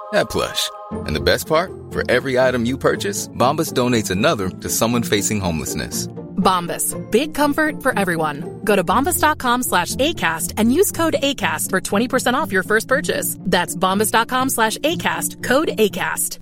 that 0.11 0.29
plush. 0.29 0.69
And 1.05 1.15
the 1.15 1.21
best 1.21 1.47
part? 1.47 1.71
For 1.91 2.03
every 2.09 2.39
item 2.39 2.65
you 2.65 2.77
purchase, 2.77 3.27
Bombas 3.27 3.73
donates 3.73 4.11
another 4.11 4.49
to 4.49 4.69
someone 4.69 5.03
facing 5.03 5.39
homelessness. 5.39 6.07
Bombas. 6.37 6.95
Big 7.11 7.33
comfort 7.33 7.81
for 7.83 7.97
everyone. 7.97 8.61
Go 8.63 8.75
to 8.75 8.83
bombas.com 8.83 9.63
slash 9.63 9.95
ACAST 9.95 10.53
and 10.57 10.73
use 10.73 10.91
code 10.91 11.15
ACAST 11.21 11.69
for 11.69 11.79
20% 11.79 12.33
off 12.33 12.51
your 12.51 12.63
first 12.63 12.87
purchase. 12.87 13.37
That's 13.39 13.75
bombas.com 13.75 14.49
slash 14.49 14.77
ACAST. 14.79 15.43
Code 15.43 15.69
ACAST. 15.77 16.39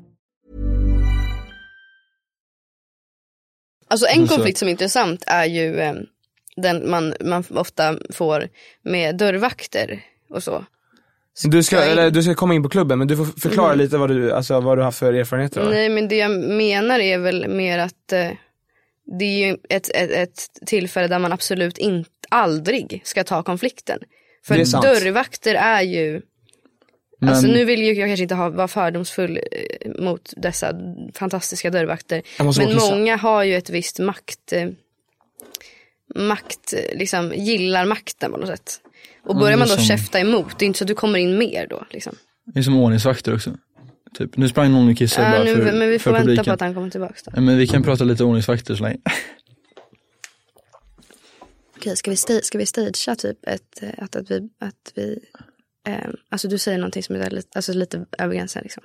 Alltså 3.91 4.07
en 4.07 4.27
konflikt 4.27 4.57
som 4.57 4.67
är 4.67 4.71
intressant 4.71 5.23
är 5.27 5.45
ju 5.45 5.79
eh, 5.79 5.93
den 6.55 6.89
man, 6.89 7.13
man 7.21 7.43
ofta 7.49 7.97
får 8.13 8.49
med 8.81 9.17
dörrvakter 9.17 10.05
och 10.29 10.43
så. 10.43 10.65
Du 11.43 11.63
ska, 11.63 11.81
eller, 11.81 12.11
du 12.11 12.23
ska 12.23 12.35
komma 12.35 12.53
in 12.53 12.63
på 12.63 12.69
klubben 12.69 12.99
men 12.99 13.07
du 13.07 13.17
får 13.17 13.25
förklara 13.25 13.73
lite 13.73 13.97
vad 13.97 14.09
du, 14.09 14.31
alltså, 14.31 14.59
vad 14.59 14.77
du 14.77 14.81
har 14.81 14.91
för 14.91 15.13
erfarenheter. 15.13 15.69
Nej 15.69 15.89
men 15.89 16.07
det 16.07 16.15
jag 16.15 16.31
menar 16.31 16.99
är 16.99 17.17
väl 17.17 17.47
mer 17.47 17.79
att 17.79 18.11
eh, 18.11 18.29
det 19.19 19.25
är 19.25 19.47
ju 19.47 19.57
ett, 19.69 19.89
ett, 19.89 20.11
ett 20.11 20.49
tillfälle 20.65 21.07
där 21.07 21.19
man 21.19 21.33
absolut 21.33 21.77
inte, 21.77 22.09
aldrig 22.29 23.01
ska 23.03 23.23
ta 23.23 23.43
konflikten. 23.43 23.99
För 24.45 24.55
är 24.55 24.81
dörrvakter 24.81 25.55
är 25.55 25.81
ju, 25.81 26.21
Men, 27.19 27.29
alltså 27.29 27.47
nu 27.47 27.65
vill 27.65 27.81
ju 27.81 27.93
jag 27.93 28.09
kanske 28.09 28.23
inte 28.23 28.35
ha, 28.35 28.49
vara 28.49 28.67
fördomsfull 28.67 29.39
eh, 29.51 29.91
mot 30.01 30.33
dessa 30.37 30.73
fantastiska 31.13 31.69
dörrvakter. 31.69 32.21
Men 32.57 32.75
många 32.75 33.17
har 33.17 33.43
ju 33.43 33.55
ett 33.55 33.69
visst 33.69 33.99
makt, 33.99 34.53
eh, 34.53 34.69
makt, 36.15 36.73
eh, 36.73 36.97
liksom 36.97 37.33
gillar 37.35 37.85
makten 37.85 38.31
på 38.31 38.37
något 38.37 38.47
sätt. 38.47 38.81
Och 39.29 39.35
Ja, 39.35 39.39
börjar 39.39 39.57
man 39.57 39.67
då 39.67 39.73
som- 39.75 39.83
käfta 39.83 40.19
emot, 40.19 40.59
det 40.59 40.65
är 40.65 40.67
inte 40.67 40.77
så 40.79 40.83
att 40.83 40.87
du 40.87 40.95
kommer 40.95 41.19
in 41.19 41.37
mer 41.37 41.67
då 41.67 41.85
liksom. 41.91 42.15
Det 42.45 42.59
är 42.59 42.63
som 42.63 42.77
ordningsvakter 42.77 43.35
också. 43.35 43.57
Typ. 44.17 44.37
Nu 44.37 44.49
sprang 44.49 44.71
någon 44.71 44.89
och 44.89 44.97
kissade 44.97 45.27
Ja, 45.27 45.31
bara 45.33 45.43
nu, 45.43 45.55
för, 45.55 45.63
men 45.73 45.89
vi 45.89 45.99
får 45.99 46.11
vänta 46.11 46.23
publiken. 46.25 46.45
på 46.45 46.51
att 46.51 46.61
han 46.61 46.73
kommer 46.73 46.89
tillbaka 46.89 47.13
då. 47.25 47.31
Ja, 47.35 47.41
Men 47.41 47.57
vi 47.57 47.67
kan 47.67 47.83
prata 47.83 48.03
lite 48.03 48.23
ordningsvakter 48.23 48.75
så 48.75 48.83
länge. 48.83 48.97
Okej, 51.77 51.95
ska 51.95 52.11
vi, 52.11 52.15
sta- 52.15 52.41
ska 52.41 52.57
vi 52.57 52.65
stagea 52.65 53.15
typ 53.15 53.47
ett, 53.47 53.83
eh, 53.83 53.89
att, 53.97 54.15
att 54.15 54.31
vi, 54.31 54.49
att 54.59 54.91
vi 54.95 55.19
eh, 55.87 56.09
alltså 56.29 56.47
du 56.47 56.57
säger 56.57 56.77
någonting 56.77 57.03
som 57.03 57.15
är 57.15 57.29
lite, 57.29 57.47
alltså 57.55 57.73
lite 57.73 58.05
över 58.17 58.35
gränsen 58.35 58.63
liksom. 58.63 58.83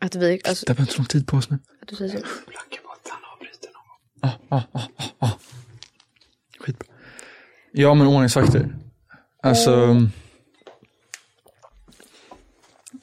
Att 0.00 0.14
vi, 0.14 0.40
alltså, 0.48 0.66
Det 0.66 0.72
har 0.72 0.80
inte 0.80 0.96
lång 0.98 1.06
tid 1.06 1.26
på 1.26 1.36
oss 1.36 1.50
nu. 1.50 1.58
att 1.82 1.88
du 1.88 1.96
säger 1.96 2.18
så. 2.18 2.24
Ah, 4.20 4.30
ah, 4.48 4.62
ah, 4.72 4.80
ah, 4.96 5.04
ah. 5.18 5.30
Skitbra. 6.60 6.86
Ja 7.72 7.94
men 7.94 8.06
ordningsvakter. 8.06 8.68
Alltså 9.42 9.96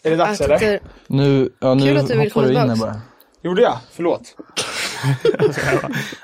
Är 0.03 0.09
det 0.09 0.15
dags 0.15 0.41
Att 0.41 0.47
eller? 0.47 0.59
det- 0.59 0.79
nu, 1.07 1.49
ja, 1.59 1.73
nu 1.73 1.85
Kul 1.85 1.97
att 1.97 2.07
du 2.07 2.13
vill 2.17 2.19
hoppar 2.19 2.29
komma 2.33 2.45
du 2.45 2.51
in 2.51 2.57
här 2.57 2.63
tillbaks. 2.67 2.79
bara. 2.93 3.01
Gjorde 3.43 3.61
jag? 3.61 3.77
Förlåt. 3.91 4.35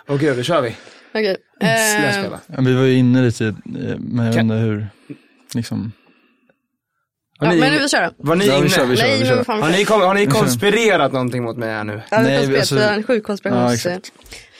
Okej, 0.07 0.35
då 0.35 0.43
kör 0.43 0.61
vi. 0.61 0.75
Okej. 1.13 1.37
Jag 1.59 2.05
Eh, 2.05 2.11
spelar. 2.21 2.39
Ja, 2.47 2.55
vi 2.61 2.73
var 2.73 2.83
ju 2.83 2.93
inne 2.93 3.21
lite, 3.21 3.45
eh, 3.47 3.53
men 3.99 4.25
jag 4.25 4.35
undrar 4.39 4.57
hur, 4.57 4.87
liksom. 5.53 5.91
Har 7.39 7.47
ja, 7.47 7.53
ni, 7.53 7.59
men 7.59 7.71
nu 7.73 7.79
vi 7.79 7.89
kör 7.89 8.13
var 8.17 8.35
ni 8.35 8.45
Ja, 8.47 8.53
vi 8.53 8.59
inne? 8.59 8.69
kör, 8.69 8.85
vi 8.85 8.97
kör, 8.97 9.03
Nej 9.03 9.13
vi 9.13 9.19
men 9.19 9.29
kör. 9.29 9.35
vad 9.37 9.45
fan. 9.45 9.61
Har 9.61 9.69
ni, 10.13 10.25
har 10.25 10.31
konspirerat 10.31 11.11
någonting 11.11 11.43
mot 11.43 11.57
mig 11.57 11.69
här 11.69 11.83
nu? 11.83 12.01
Ja, 12.09 12.17
vi 12.17 12.23
Nej, 12.23 12.37
har 12.37 12.45
vi- 12.51 12.57
alltså- 12.59 12.79
en 12.79 13.03
sjuk 13.03 13.23
Ja, 13.23 13.27
konspirations... 13.27 13.85
exakt. 13.85 14.11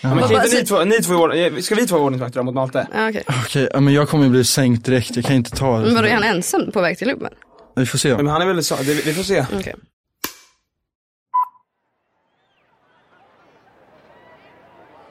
Ja, 0.02 0.16
men 0.16 0.24
kan 0.30 0.44
inte 0.44 0.56
ni 0.58 0.66
två, 0.66 0.84
ni 0.84 0.96
två, 1.02 1.14
är 1.14 1.18
ordning- 1.18 1.62
ska 1.64 1.76
vi 1.76 1.88
två 1.88 1.96
vara 1.96 2.06
ordningsvakter 2.06 2.44
mot 2.44 2.56
Malte? 2.56 2.88
ja, 2.94 3.10
okej. 3.10 3.24
Okej, 3.46 3.70
ja, 3.74 3.80
men 3.80 3.94
jag 3.94 4.10
kommer 4.10 4.24
ju 4.24 4.30
bli 4.30 4.44
sänkt 4.44 4.86
direkt, 4.86 5.16
jag 5.16 5.26
kan 5.26 5.36
inte 5.36 5.52
ta 5.52 5.78
det. 5.80 5.86
Men 5.86 5.96
vadå, 5.96 6.08
är 6.08 6.14
han 6.14 6.24
ensam 6.24 6.72
på 6.72 6.82
väg 6.82 6.98
till 6.98 7.08
klubben? 7.08 7.32
Vi 7.76 7.86
får 7.86 7.98
se. 7.98 8.16
Men 8.18 8.28
han 8.28 8.42
är 8.42 8.46
väl 8.46 8.64
så, 8.64 8.76
det, 8.76 8.94
vi 9.06 9.14
får 9.14 9.24
se. 9.24 9.46
Okej. 9.60 9.76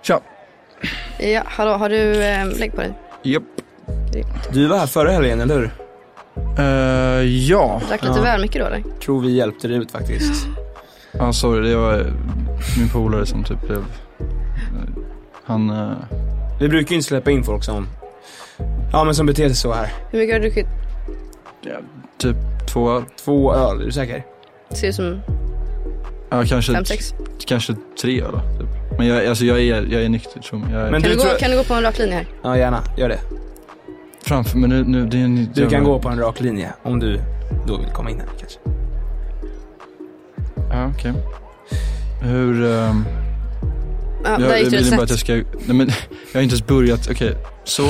Tja. 0.03 0.21
Ja, 1.19 1.43
hallå, 1.47 1.71
har 1.73 1.89
du, 1.89 2.23
eh, 2.25 2.47
lägg 2.59 2.71
på 2.75 2.81
dig. 2.81 2.93
Japp. 3.23 3.43
Du 4.53 4.67
var 4.67 4.79
här 4.79 4.87
förra 4.87 5.11
helgen, 5.11 5.41
eller 5.41 5.55
hur? 5.59 5.71
Eh, 6.59 7.25
ja. 7.25 7.81
Drack 7.89 8.03
lite 8.03 8.21
väl 8.21 8.41
mycket 8.41 8.61
då 8.61 8.67
eller? 8.67 8.83
Tror 9.05 9.21
vi 9.21 9.31
hjälpte 9.37 9.69
dig 9.69 9.77
ut 9.77 9.91
faktiskt. 9.91 10.47
Ja, 11.13 11.33
sorry, 11.33 11.69
det 11.69 11.77
var 11.77 11.99
eh, 12.01 12.07
min 12.79 12.89
polare 12.89 13.27
som 13.27 13.45
typ 13.45 13.61
blev, 13.67 13.79
eh, 13.79 13.85
han, 15.51 15.71
eh, 15.71 15.93
Vi 16.61 16.69
brukar 16.69 16.91
ju 16.91 16.97
inte 16.97 17.09
släppa 17.09 17.31
in 17.31 17.45
folk 17.45 17.65
som, 17.65 17.87
ja 18.93 19.05
men 19.05 19.15
som 19.15 19.27
beter 19.27 19.47
sig 19.47 19.57
så 19.57 19.73
här. 19.73 19.93
Hur 20.11 20.19
mycket 20.19 20.35
har 20.35 20.41
du 20.41 20.49
druckit? 20.49 20.67
typ 22.19 22.37
två 22.69 22.91
öl. 22.91 23.03
Två 23.25 23.55
öl, 23.55 23.81
är 23.81 23.85
du 23.85 23.93
säker? 23.93 24.25
Ser 24.71 24.89
ut 24.89 24.95
som 24.95 25.21
Ja, 26.31 26.45
kanske, 26.49 26.73
fem, 26.73 26.85
sex. 26.85 27.15
kanske 27.47 27.75
tre 28.03 28.23
öl. 28.23 28.33
Typ. 28.59 28.99
Men 28.99 29.07
jag, 29.07 29.27
alltså, 29.27 29.45
jag, 29.45 29.61
är, 29.61 29.83
jag 29.93 30.03
är 30.03 30.09
nykter 30.09 30.41
tror 30.41 30.63
jag. 30.73 30.81
är 30.81 30.91
Men 30.91 31.03
Kan 31.03 31.11
du 31.11 31.17
du, 31.17 31.23
gå, 31.23 31.31
kan 31.39 31.51
du 31.51 31.57
gå 31.57 31.65
på 31.65 31.75
en 31.75 31.83
rak 31.83 31.99
linje 31.99 32.15
här? 32.15 32.27
Ja 32.43 32.57
gärna, 32.57 32.83
gör 32.97 33.09
det. 33.09 33.19
framför, 34.23 34.59
men 34.59 34.71
nu, 34.71 34.85
nu 34.85 35.07
det 35.07 35.17
är 35.21 35.25
en 35.25 35.49
Du 35.55 35.69
kan 35.69 35.85
gå 35.85 35.99
på 35.99 36.09
en 36.09 36.19
rak 36.19 36.41
linje 36.41 36.73
om 36.83 37.01
du 37.01 37.21
då 37.67 37.77
vill 37.77 37.89
komma 37.89 38.11
in 38.11 38.19
här 38.21 38.29
kanske. 38.41 38.59
Ja, 40.71 40.91
okej. 40.97 41.13
Hur, 42.23 42.65
ehm, 42.73 43.05
Ja, 44.25 44.31
jag, 44.31 44.41
där 44.41 44.49
jag 44.49 44.61
gick 44.63 44.73
rätt 44.73 44.91
bara 44.91 45.03
att 45.03 45.11
jag 45.11 45.19
ska, 45.19 45.33
nej 45.33 45.45
men 45.67 45.89
jag 46.33 46.39
har 46.39 46.43
inte 46.43 46.55
ens 46.55 46.67
börjat, 46.67 47.09
okej. 47.11 47.37
Så, 47.65 47.83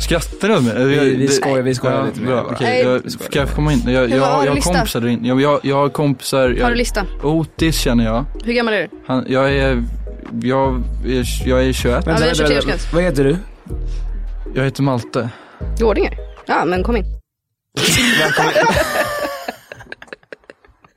skrattar 0.00 0.48
du 0.48 0.56
åt 0.56 0.62
mig? 0.62 0.84
Vi- 0.86 0.96
Jag- 0.96 1.04
vi 1.04 1.28
skojar- 1.28 1.62
vi 1.62 1.74
skojar 1.74 1.96
ja, 1.98 2.04
lite 2.04 2.20
bra, 2.20 2.42
okej. 2.50 2.56
Nej. 2.60 2.82
Jag, 2.82 3.02
kan 3.30 3.40
jag 3.42 3.50
komma 3.54 3.72
in? 3.72 3.82
Jag, 3.86 4.10
jag, 4.10 4.18
var- 4.18 4.26
har 4.26 4.44
jag, 4.44 4.46
jag 4.46 4.54
har 4.54 4.60
kompisar 4.72 5.00
där. 5.00 5.18
Jag, 5.22 5.40
jag, 5.40 5.60
jag 5.62 5.76
har 5.76 5.88
kompisar, 5.88 6.48
jag, 6.50 6.64
Har 6.64 6.70
du 6.70 6.76
lista? 6.76 7.04
Otis 7.22 7.78
känner 7.78 8.04
jag. 8.04 8.24
Hur 8.44 8.52
gammal 8.52 8.74
är 8.74 8.82
du? 8.82 8.88
Han, 9.06 9.24
jag 9.28 9.52
är, 9.54 9.84
jag 10.42 10.82
är, 11.04 11.48
jag 11.48 11.64
är 11.64 11.72
21. 11.72 12.04
Ja, 12.06 12.16
vi 12.20 12.32
23-årsgräns. 12.32 12.92
Vad 12.94 13.02
heter 13.02 13.24
du? 13.24 13.36
Jag 14.54 14.64
heter 14.64 14.82
Malte. 14.82 15.28
Gårdingar? 15.78 16.14
Ja, 16.46 16.64
men 16.64 16.82
kom 16.82 16.96
in. 16.96 17.04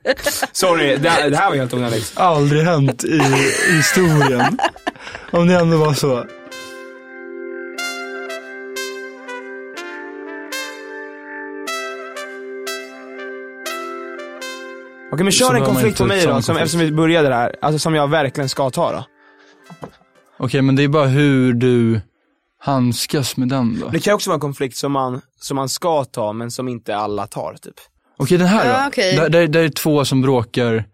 Sorry, 0.52 0.96
det, 0.96 1.08
här- 1.08 1.30
det 1.30 1.36
här 1.36 1.48
var 1.50 1.56
helt 1.56 1.74
onödigt. 1.74 2.12
Aldrig 2.16 2.62
hänt 2.62 3.04
i 3.04 3.18
historien. 3.76 4.58
Om 5.30 5.46
det 5.46 5.54
ändå 5.54 5.76
var 5.76 5.94
så. 5.94 6.24
Okej 15.12 15.24
men 15.24 15.32
kör 15.32 15.54
en 15.54 15.64
konflikt 15.64 15.98
på 15.98 16.04
mig 16.06 16.26
då, 16.26 16.42
som, 16.42 16.56
eftersom 16.56 16.80
vi 16.80 16.92
började 16.92 17.28
där. 17.28 17.56
Alltså 17.62 17.78
som 17.78 17.94
jag 17.94 18.08
verkligen 18.08 18.48
ska 18.48 18.70
ta 18.70 18.92
då. 18.92 19.04
Okej, 20.38 20.62
men 20.62 20.76
det 20.76 20.82
är 20.84 20.88
bara 20.88 21.06
hur 21.06 21.52
du 21.52 22.00
handskas 22.58 23.36
med 23.36 23.48
den 23.48 23.80
då. 23.80 23.88
Det 23.88 24.00
kan 24.00 24.14
också 24.14 24.30
vara 24.30 24.34
en 24.34 24.40
konflikt 24.40 24.76
som 24.76 24.92
man, 24.92 25.20
som 25.40 25.54
man 25.54 25.68
ska 25.68 26.04
ta 26.04 26.32
men 26.32 26.50
som 26.50 26.68
inte 26.68 26.96
alla 26.96 27.26
tar 27.26 27.54
typ. 27.62 27.74
Okej, 28.16 28.38
den 28.38 28.46
här 28.46 28.64
då. 28.64 28.70
Ja, 28.70 28.88
okej. 28.88 29.16
Där, 29.16 29.28
där, 29.28 29.48
där 29.48 29.62
är 29.64 29.68
två 29.68 30.04
som 30.04 30.22
bråkar. 30.22 30.84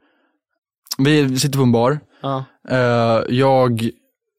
Vi 0.98 1.38
sitter 1.38 1.59
på 1.59 1.62
en 1.62 1.72
bar. 1.72 2.00
Ja. 2.22 2.44
Eh, 2.68 3.22
jag 3.28 3.90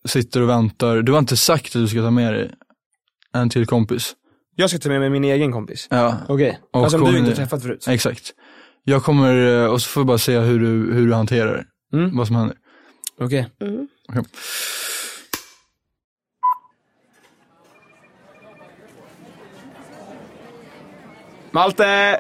sitter 0.06 0.42
och 0.42 0.50
väntar. 0.50 1.02
Du 1.02 1.12
har 1.12 1.20
inte 1.20 1.38
sagt 1.38 1.66
att 1.66 1.72
du 1.82 1.88
ska 1.88 2.02
ta 2.02 2.12
med 2.12 2.34
dig 2.34 2.52
en 3.34 3.50
till 3.50 3.66
kompis. 3.66 4.16
Jag 4.56 4.70
ska 4.70 4.80
ta 4.80 4.90
med 4.90 5.00
mig 5.00 5.10
min 5.10 5.24
egen 5.24 5.52
kompis. 5.52 5.88
Ja, 5.90 6.18
Okej. 6.28 6.60
Och 6.74 6.84
Alltså 6.84 6.98
som 6.98 7.00
du 7.00 7.06
kommer 7.06 7.20
inte 7.20 7.36
träffat 7.36 7.62
förut. 7.62 7.86
exakt. 7.88 8.34
Jag 8.84 9.04
kommer, 9.04 9.64
eh, 9.64 9.66
och 9.66 9.82
så 9.82 9.90
får 9.90 10.02
vi 10.02 10.06
bara 10.06 10.18
se 10.18 10.40
hur 10.40 10.60
du, 10.60 10.94
hur 10.94 11.08
du 11.08 11.14
hanterar 11.14 11.58
det. 11.92 11.98
Mm. 11.98 12.18
Vad 12.18 12.28
som 12.28 12.36
händer. 12.36 12.58
Okej. 13.20 13.48
Mm. 13.62 13.88
Okej. 14.10 14.24
Malte! 21.52 22.20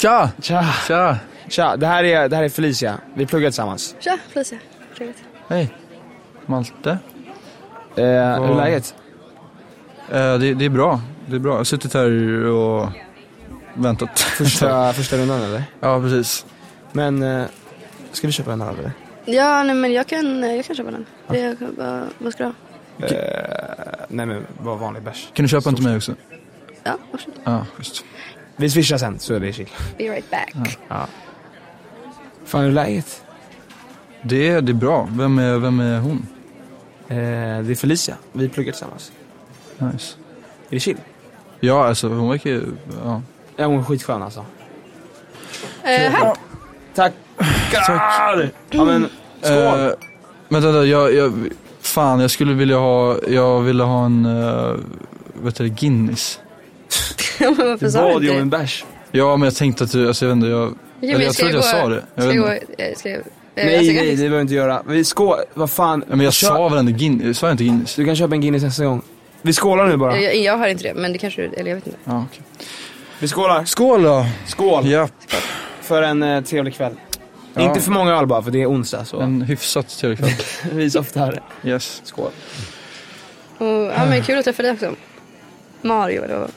Tja! 0.00 0.30
Tja! 0.40 0.62
Tja! 0.86 1.18
Tja, 1.48 1.76
det 1.76 1.86
här 1.86 2.04
är, 2.04 2.28
det 2.28 2.36
här 2.36 2.42
är 2.42 2.48
Felicia. 2.48 2.98
Vi 3.14 3.26
pluggar 3.26 3.48
tillsammans. 3.48 3.96
Tja, 4.00 4.18
Felicia. 4.28 4.58
Trevligt. 4.96 5.24
Hej. 5.48 5.74
Malte. 6.46 6.90
Eh, 7.96 8.04
hur 8.04 8.50
är 8.50 8.56
läget? 8.56 8.94
Eh, 10.08 10.38
det, 10.38 10.54
det 10.54 10.64
är 10.64 10.68
bra. 10.68 11.00
Det 11.26 11.36
är 11.36 11.38
bra. 11.38 11.52
Jag 11.52 11.56
har 11.56 11.64
suttit 11.64 11.94
här 11.94 12.10
och 12.46 12.88
väntat. 13.74 14.20
Första, 14.20 14.92
första 14.96 15.16
rundan 15.16 15.42
eller? 15.42 15.62
ja, 15.80 16.00
precis. 16.00 16.46
Men, 16.92 17.22
eh, 17.22 17.44
ska 18.12 18.26
vi 18.26 18.32
köpa 18.32 18.52
en 18.52 18.62
öl 18.62 18.74
eller? 18.78 18.92
Ja, 19.24 19.62
nej 19.62 19.74
men 19.74 19.92
jag 19.92 20.06
kan, 20.06 20.42
jag 20.42 20.64
kan 20.64 20.76
köpa 20.76 20.90
den. 20.90 21.06
Det, 21.28 21.56
vad, 21.76 22.02
vad 22.18 22.32
ska 22.32 22.44
du 22.44 22.52
ha? 22.98 23.08
Eh, 23.08 24.04
nej 24.08 24.26
men, 24.26 24.46
bara 24.62 24.76
vanlig 24.76 25.02
bärs. 25.02 25.28
Kan 25.34 25.44
du 25.44 25.48
köpa 25.48 25.68
en 25.68 25.74
till 25.74 25.84
mig 25.84 25.96
också? 25.96 26.14
Ja, 26.82 26.98
varsågod. 27.12 27.40
Ja, 27.44 27.66
schysst. 27.76 28.04
Vi 28.60 28.70
swishar 28.70 28.98
sen 28.98 29.18
så 29.18 29.34
är 29.34 29.40
det 29.40 29.52
chill. 29.52 29.68
Be 29.98 30.04
right 30.04 30.30
back. 30.30 30.78
Fan 32.44 32.60
hur 32.60 32.68
är 32.68 32.72
läget? 32.72 33.24
Det, 34.22 34.60
det 34.60 34.72
är 34.72 34.74
bra. 34.74 35.08
Vem 35.10 35.38
är, 35.38 35.58
vem 35.58 35.80
är 35.80 35.98
hon? 35.98 36.26
Eh, 37.08 37.16
det 37.64 37.72
är 37.72 37.74
Felicia. 37.74 38.16
Vi 38.32 38.48
pluggar 38.48 38.72
tillsammans. 38.72 39.12
Nice. 39.78 40.14
Är 40.68 40.74
det 40.74 40.80
chill? 40.80 40.96
Ja, 41.60 41.86
alltså 41.86 42.08
hon 42.08 42.30
verkar 42.30 42.50
ju, 42.50 42.62
ja. 43.04 43.22
Ja 43.56 43.66
hon 43.66 43.78
är 43.78 43.84
skitskön 43.84 44.22
alltså. 44.22 44.44
Eh, 45.82 45.90
här. 45.90 46.34
Tack! 46.94 47.12
Tack! 47.72 48.52
Ja 48.70 48.84
men, 48.84 49.08
skål! 49.42 49.56
Eh, 49.56 49.90
men 50.48 50.62
vänta, 50.62 50.84
jag, 50.84 51.14
jag, 51.14 51.48
fan 51.80 52.20
jag 52.20 52.30
skulle 52.30 52.54
vilja 52.54 52.78
ha, 52.78 53.18
jag 53.28 53.60
ville 53.60 53.82
ha 53.82 54.04
en, 54.04 54.26
uh, 54.26 54.76
vet 55.42 55.54
du, 55.54 55.68
Guinness. 55.68 56.40
Men 57.40 57.68
varför 57.68 57.86
du 57.86 57.92
sa 57.92 58.02
bad 58.12 58.22
ju 58.24 58.30
om 58.30 58.36
en 58.36 58.50
bärs. 58.50 58.84
Ja, 59.12 59.36
men 59.36 59.44
jag 59.46 59.54
tänkte 59.54 59.84
att 59.84 59.92
du, 59.92 60.08
alltså 60.08 60.24
jag 60.24 60.28
vet 60.30 60.36
inte, 60.36 60.46
jag, 60.48 60.74
Jimmy, 61.00 61.14
eller 61.14 61.24
jag 61.24 61.34
ska 61.34 61.48
tror 61.48 61.58
att 61.58 61.64
jag 61.66 61.74
gå- 61.74 61.80
sa 61.82 61.88
det. 61.88 62.04
Jag 62.14 62.24
Ska 62.24 62.32
vet 62.32 62.34
jag 62.36 62.54
inte. 62.56 62.66
gå, 62.76 62.82
eh, 62.82 62.94
ska 62.96 63.08
jag, 63.10 63.18
eh, 63.18 63.24
Nej 63.54 63.74
jag 63.74 63.84
ska- 63.84 63.92
nej, 63.94 64.10
det 64.10 64.16
behöver 64.16 64.36
vi 64.36 64.42
inte 64.42 64.54
göra. 64.54 64.82
Vi 64.86 65.04
skål, 65.04 65.36
vad 65.54 65.70
fan. 65.70 66.04
Ja, 66.08 66.16
men 66.16 66.24
jag 66.24 66.32
Kör- 66.34 66.48
sa 66.48 66.68
väl 66.68 66.78
ändå 66.78 66.92
Guinness, 66.92 67.38
sa 67.38 67.46
jag 67.46 67.54
inte 67.54 67.64
Guinness? 67.64 67.94
Du 67.94 68.04
kan 68.04 68.16
köpa 68.16 68.34
en 68.34 68.40
Guinness 68.40 68.62
nästa 68.62 68.84
gång. 68.84 69.02
Vi 69.42 69.52
skålar 69.52 69.86
nu 69.86 69.96
bara. 69.96 70.20
Jag, 70.20 70.36
jag 70.36 70.56
har 70.58 70.68
inte 70.68 70.82
det, 70.82 70.94
men 70.94 71.12
det 71.12 71.18
kanske 71.18 71.42
du, 71.42 71.48
eller 71.56 71.70
jag 71.70 71.76
vet 71.76 71.86
inte. 71.86 71.98
Ja, 72.04 72.24
okej. 72.32 72.42
Vi 73.18 73.28
skålar. 73.28 73.64
Skål 73.64 74.02
då! 74.02 74.26
Skål! 74.46 74.86
Ja, 74.90 75.08
För 75.82 76.02
en 76.02 76.22
eh, 76.22 76.40
trevlig 76.44 76.74
kväll. 76.74 76.92
Ja. 77.54 77.62
Inte 77.62 77.80
för 77.80 77.90
många 77.90 78.12
öl 78.12 78.26
bara, 78.26 78.42
för 78.42 78.50
det 78.50 78.62
är 78.62 78.66
onsdag 78.70 79.04
så. 79.04 79.20
en 79.20 79.42
hyfsat 79.42 79.88
trevlig 79.88 80.18
kväll. 80.18 80.30
vi 80.72 80.84
är 80.86 80.98
ofta 80.98 81.20
här. 81.20 81.40
Yes. 81.64 82.00
Skål. 82.04 82.30
Och, 83.58 83.66
ja 83.66 84.06
men 84.08 84.22
kul 84.22 84.38
att 84.38 84.44
träffa 84.44 84.62
dig 84.62 84.72
också. 84.72 84.94
Mario 85.82 86.22
eller 86.24 86.36
vad? 86.38 86.50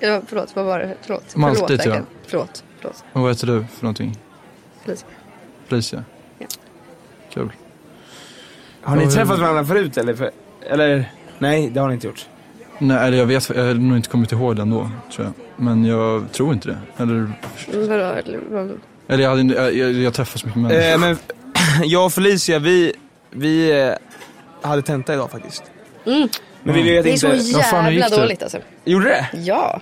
Ja. 0.00 0.20
Förlåt, 0.26 0.56
vad 0.56 0.64
var 0.64 0.78
det? 0.78 0.94
Förlåt. 1.02 1.36
Malte, 1.36 1.54
förlåt, 1.60 1.70
verkligen. 1.70 2.06
Förlåt, 2.26 2.64
förlåt. 2.80 3.04
Och 3.12 3.20
vad 3.22 3.30
heter 3.30 3.46
du 3.46 3.64
för 3.76 3.84
någonting? 3.84 4.16
Felicia. 4.84 5.06
Felicia? 5.66 6.04
Ja. 6.38 6.46
Kul. 7.32 7.52
Har 8.82 8.96
ni 8.96 9.04
Ja, 9.04 9.10
träffat 9.10 9.38
varandra 9.38 9.64
förut 9.64 9.96
eller? 9.96 10.14
För, 10.14 10.30
eller? 10.70 11.12
Nej, 11.38 11.70
det 11.70 11.80
har 11.80 11.88
ni 11.88 11.94
inte 11.94 12.06
gjort. 12.06 12.26
Nej, 12.78 13.06
eller 13.06 13.18
jag 13.18 13.26
vet, 13.26 13.48
jag 13.48 13.64
har 13.64 13.74
nog 13.74 13.96
inte 13.96 14.08
kommit 14.08 14.32
ihåg 14.32 14.56
den 14.56 14.70
då, 14.70 14.90
tror 15.12 15.26
jag. 15.26 15.34
Men 15.64 15.84
jag 15.84 16.32
tror 16.32 16.52
inte 16.52 16.68
det. 16.68 17.02
Eller, 17.02 17.32
Vadå, 17.88 18.74
eller 19.08 19.22
jag, 19.22 19.30
hade, 19.30 19.40
inte- 19.40 19.54
jag, 19.54 19.74
jag, 19.74 19.92
jag 19.92 20.14
träffar 20.14 20.38
så 20.38 20.46
mycket 20.46 20.62
människor. 20.62 20.92
Eh, 20.92 20.98
men 20.98 21.18
jag 21.84 22.04
och 22.06 22.12
Felicia, 22.12 22.58
vi, 22.58 22.92
vi 23.30 23.80
eh, 23.80 23.92
hade 24.68 24.82
tenta 24.82 25.14
idag 25.14 25.30
faktiskt. 25.30 25.62
Mm. 26.06 26.28
Men 26.62 26.74
vi 26.74 26.82
vet 26.82 27.04
Det 27.04 27.10
är 27.10 27.12
inte. 27.12 27.40
så 27.40 27.58
jävla 27.58 28.08
det? 28.08 28.16
dåligt 28.16 28.42
alltså. 28.42 28.58
Gjorde 28.84 29.04
det? 29.04 29.28
Ja. 29.38 29.80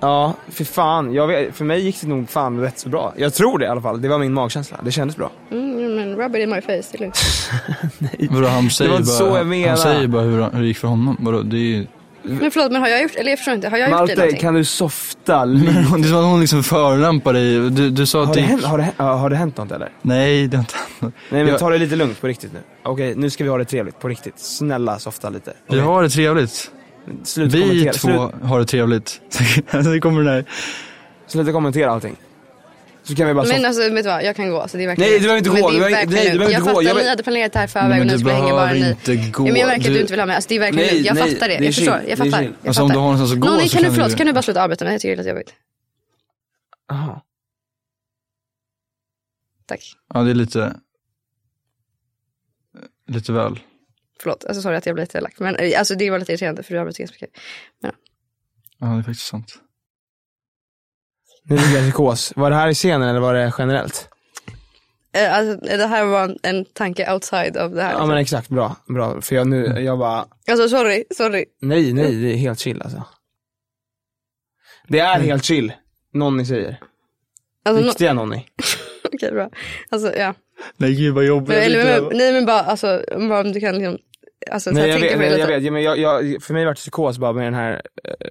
Ja, 0.00 0.34
för 0.48 0.64
fan. 0.64 1.14
Jag 1.14 1.26
vet, 1.26 1.56
för 1.56 1.64
mig 1.64 1.80
gick 1.80 2.00
det 2.00 2.06
nog 2.06 2.30
fan 2.30 2.60
rätt 2.60 2.78
så 2.78 2.88
bra. 2.88 3.12
Jag 3.16 3.34
tror 3.34 3.58
det 3.58 3.64
i 3.64 3.68
alla 3.68 3.80
fall. 3.80 4.02
Det 4.02 4.08
var 4.08 4.18
min 4.18 4.32
magkänsla. 4.32 4.80
Det 4.84 4.92
kändes 4.92 5.16
bra. 5.16 5.30
Mm, 5.50 5.94
men 5.96 6.16
rub 6.16 6.36
it 6.36 6.42
in 6.42 6.50
my 6.50 6.60
face, 6.60 6.66
det 6.68 6.94
är 6.94 6.98
lugnt. 6.98 7.18
Vadå, 8.30 8.46
han 8.48 8.70
säger 8.70 8.90
inte 8.90 9.02
bara, 9.02 9.30
så 9.30 9.36
jag 9.36 9.46
menar. 9.46 9.68
han 9.68 9.78
säger 9.78 10.06
bara 10.08 10.22
hur, 10.22 10.40
han- 10.40 10.54
hur 10.54 10.60
det 10.60 10.66
gick 10.66 10.76
för 10.78 10.88
honom. 10.88 11.16
Vadå, 11.20 11.42
det 11.42 11.56
är 11.56 11.60
ju... 11.60 11.86
Men 12.22 12.50
förlåt, 12.50 12.72
men 12.72 12.80
har 12.80 12.88
jag 12.88 13.02
gjort, 13.02 13.14
eller 13.14 13.30
jag 13.30 13.38
förstår 13.38 13.54
inte, 13.54 13.68
har 13.68 13.78
jag 13.78 13.86
gjort 13.90 13.92
dig 13.96 14.00
Malte, 14.00 14.14
någonting? 14.14 14.40
kan 14.40 14.54
du 14.54 14.64
softa 14.64 15.44
lite? 15.44 15.72
Det 15.72 15.78
är 15.78 16.02
som 16.08 16.16
att 16.18 16.24
hon 16.24 16.40
liksom 16.40 16.62
förolämpar 16.62 17.32
dig. 17.32 17.70
Du, 17.70 17.90
du 17.90 18.06
sa 18.06 18.22
att 18.22 18.28
Har 18.28 18.34
det 18.34 18.40
det, 18.40 18.42
gick... 18.42 18.50
hänt, 18.50 18.64
har, 18.64 18.78
det, 18.78 19.02
har 19.04 19.30
det 19.30 19.36
hänt 19.36 19.56
något 19.56 19.72
eller? 19.72 19.88
Nej, 20.02 20.48
det 20.48 20.56
har 20.56 20.62
inte 20.62 20.76
hänt 20.76 20.90
något. 21.00 21.12
Nej 21.30 21.42
men 21.44 21.50
Jag- 21.52 21.58
ta 21.60 21.70
det 21.70 21.78
lite 21.78 21.96
lugnt 21.96 22.20
på 22.20 22.26
riktigt 22.26 22.52
nu. 22.52 22.58
Okej, 22.82 23.14
nu 23.16 23.30
ska 23.30 23.44
vi 23.44 23.50
ha 23.50 23.58
det 23.58 23.64
trevligt 23.64 24.00
på 24.00 24.08
riktigt. 24.08 24.38
Snälla 24.38 24.98
softa 24.98 25.30
lite. 25.30 25.52
Vi 25.70 25.80
har 25.80 26.02
det 26.02 26.08
trevligt. 26.08 26.70
Sluta 27.24 27.56
Vi 27.56 27.62
kommentera. 27.62 27.92
två 27.92 27.98
Slut, 28.30 28.42
har 28.42 28.58
det 28.58 28.64
trevligt. 28.64 29.20
Sen 29.70 30.00
kommer 30.00 30.22
den 30.22 30.32
här. 30.34 30.44
sluta 31.26 31.52
kommentera 31.52 31.90
allting. 31.90 32.16
Så 33.02 33.14
kan 33.14 33.26
vi 33.28 33.34
bara 33.34 33.46
Men 33.46 33.64
alltså 33.64 33.82
vet 33.90 34.04
du 34.04 34.10
vad, 34.10 34.24
jag 34.24 34.36
kan 34.36 34.50
gå. 34.50 34.60
Alltså, 34.60 34.76
det 34.76 34.82
är 34.82 34.86
verkligen, 34.86 35.10
Nej, 35.10 35.18
du 35.18 35.22
behöver 35.22 35.38
inte 35.38 35.50
men 35.50 35.62
gå. 35.62 35.70
Det 35.70 35.76
Du 35.78 35.84
är 35.84 35.90
behöver- 35.90 35.96
verkligen 36.06 36.24
nej, 36.24 36.32
du 36.32 36.38
behöver 36.38 36.52
jag 36.52 36.60
inte 36.60 36.70
gå. 36.72 36.76
fattar, 36.76 36.88
Jag 36.96 37.02
ni 37.04 37.08
hade 37.08 37.22
planerat 37.22 37.52
det 37.52 37.58
här 37.58 37.66
förväg 37.66 38.00
och 38.00 38.06
nu 38.06 38.18
spelar 38.18 38.38
ingen 38.42 38.50
bara 38.56 38.72
ni. 38.72 38.88
inte 38.90 39.16
gå. 39.16 39.46
Ja, 39.48 39.52
men 39.52 39.60
jag 39.60 39.66
märker 39.66 39.80
att 39.88 39.94
Du- 39.94 40.00
inte 40.00 40.12
vill 40.12 40.20
ha 40.20 40.26
med. 40.26 40.36
Alltså, 40.36 40.48
det 40.48 40.54
är 40.54 40.60
verkligen 40.60 40.86
Nej. 40.94 41.06
Jag 41.06 41.14
nej, 41.14 41.34
fattar 41.34 41.48
det. 41.48 41.58
det 41.58 41.64
Jag 41.64 41.74
förstår. 41.74 42.00
Jag 42.08 42.18
fattar. 42.18 42.42
Jag 42.42 42.52
Alltså 42.66 42.82
om 42.82 42.88
du 42.88 42.92
fattar. 42.94 43.00
har 43.00 43.12
någonstans 43.12 43.32
att 43.32 43.40
gå 43.40 43.48
Nonni, 43.48 43.68
så 43.68 43.76
kan 43.76 43.84
du, 43.84 43.90
förlåt, 43.94 44.10
du... 44.10 44.16
kan 44.16 44.26
du 44.26 44.32
bara 44.32 44.42
sluta 44.42 44.62
arbeta 44.62 44.84
med 44.84 44.90
det? 44.90 44.94
Jag 44.94 45.00
tycker 45.00 45.16
det 45.16 45.20
är 45.22 45.24
lite 45.24 45.30
jobbigt. 45.30 45.54
Jaha. 46.88 47.20
Tack. 49.66 49.80
Ja, 50.14 50.20
det 50.22 50.30
är 50.30 50.34
lite... 50.34 50.76
Lite 53.08 53.32
väl. 53.32 53.58
Förlåt, 54.22 54.44
alltså 54.44 54.62
sorry 54.62 54.76
att 54.76 54.86
jag 54.86 54.94
blev 54.94 55.02
lite 55.04 55.18
elak. 55.18 55.34
Men 55.38 55.56
eh, 55.56 55.78
alltså, 55.78 55.94
det 55.94 56.10
var 56.10 56.18
lite 56.18 56.32
irriterande 56.32 56.62
för 56.62 56.74
du 56.74 56.80
arbetar 56.80 56.98
ganska 56.98 57.14
mycket. 57.14 57.30
Ja, 57.80 58.86
det 58.86 58.98
är 58.98 59.02
faktiskt 59.02 59.26
sant. 59.26 59.54
Nu 61.44 61.56
ligger 61.56 61.70
jag 61.70 61.80
i 61.80 61.82
psykos. 61.82 62.32
Var 62.36 62.50
det 62.50 62.56
här 62.56 62.68
i 62.68 62.74
scenen 62.74 63.08
eller 63.08 63.20
var 63.20 63.34
det 63.34 63.52
generellt? 63.58 64.08
Eh, 65.12 65.34
Alltså, 65.34 65.66
det 65.66 65.86
här 65.86 66.04
var 66.04 66.24
en, 66.24 66.38
en 66.42 66.64
tanke 66.64 67.12
outside 67.12 67.56
of 67.56 67.72
det 67.72 67.82
här. 67.82 67.90
Ja 67.90 67.96
liksom. 67.96 68.08
men 68.08 68.18
exakt, 68.18 68.48
bra. 68.48 68.76
Bra. 68.88 69.20
För 69.20 69.34
jag 69.34 69.46
nu, 69.46 69.64
jag 69.66 69.98
bara, 69.98 70.26
Alltså 70.50 70.68
sorry, 70.68 71.04
sorry. 71.16 71.44
nej 71.60 71.92
nej 71.92 72.14
det 72.22 72.32
är 72.32 72.36
helt 72.36 72.58
chill 72.58 72.82
alltså. 72.82 73.04
Det 74.88 74.98
är 74.98 75.20
helt 75.20 75.44
chill. 75.44 75.72
Nonni 76.12 76.46
säger. 76.46 76.80
Alltså, 77.64 77.82
no, 77.82 77.86
Riktiga 77.88 78.12
Nonni. 78.12 78.46
Okej 79.04 79.32
bra. 79.32 79.50
Alltså 79.88 80.16
ja. 80.16 80.34
Nej 80.76 80.94
gud 80.94 81.14
vad 81.14 81.24
jobbigt. 81.24 81.48
Men, 81.48 81.58
eller, 81.58 82.00
men, 82.00 82.18
nej 82.18 82.32
men 82.32 82.46
bara 82.46 82.60
alltså, 82.60 83.04
bara 83.28 83.40
om 83.40 83.52
du 83.52 83.60
kan 83.60 83.74
liksom, 83.74 83.98
alltså, 84.50 84.70
så 84.70 84.76
Nej 84.76 84.88
jag 84.88 85.00
vet, 85.00 85.18
nej, 85.18 85.38
jag 85.38 85.46
vet. 85.46 85.72
Men 85.72 85.82
jag, 85.82 85.98
jag, 85.98 86.42
för 86.42 86.54
mig 86.54 86.64
var 86.64 86.72
det 86.72 86.76
psykos 86.76 87.18
bara 87.18 87.32
med 87.32 87.44
den 87.46 87.54
här 87.54 87.72
uh, 87.72 87.80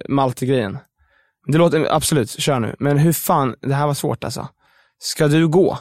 Malte-grejen. 0.08 0.78
Det 1.46 1.58
låter, 1.58 1.94
absolut, 1.94 2.30
kör 2.30 2.60
nu. 2.60 2.76
Men 2.78 2.98
hur 2.98 3.12
fan, 3.12 3.54
det 3.60 3.74
här 3.74 3.86
var 3.86 3.94
svårt 3.94 4.24
alltså. 4.24 4.48
Ska 4.98 5.28
du 5.28 5.48
gå? 5.48 5.78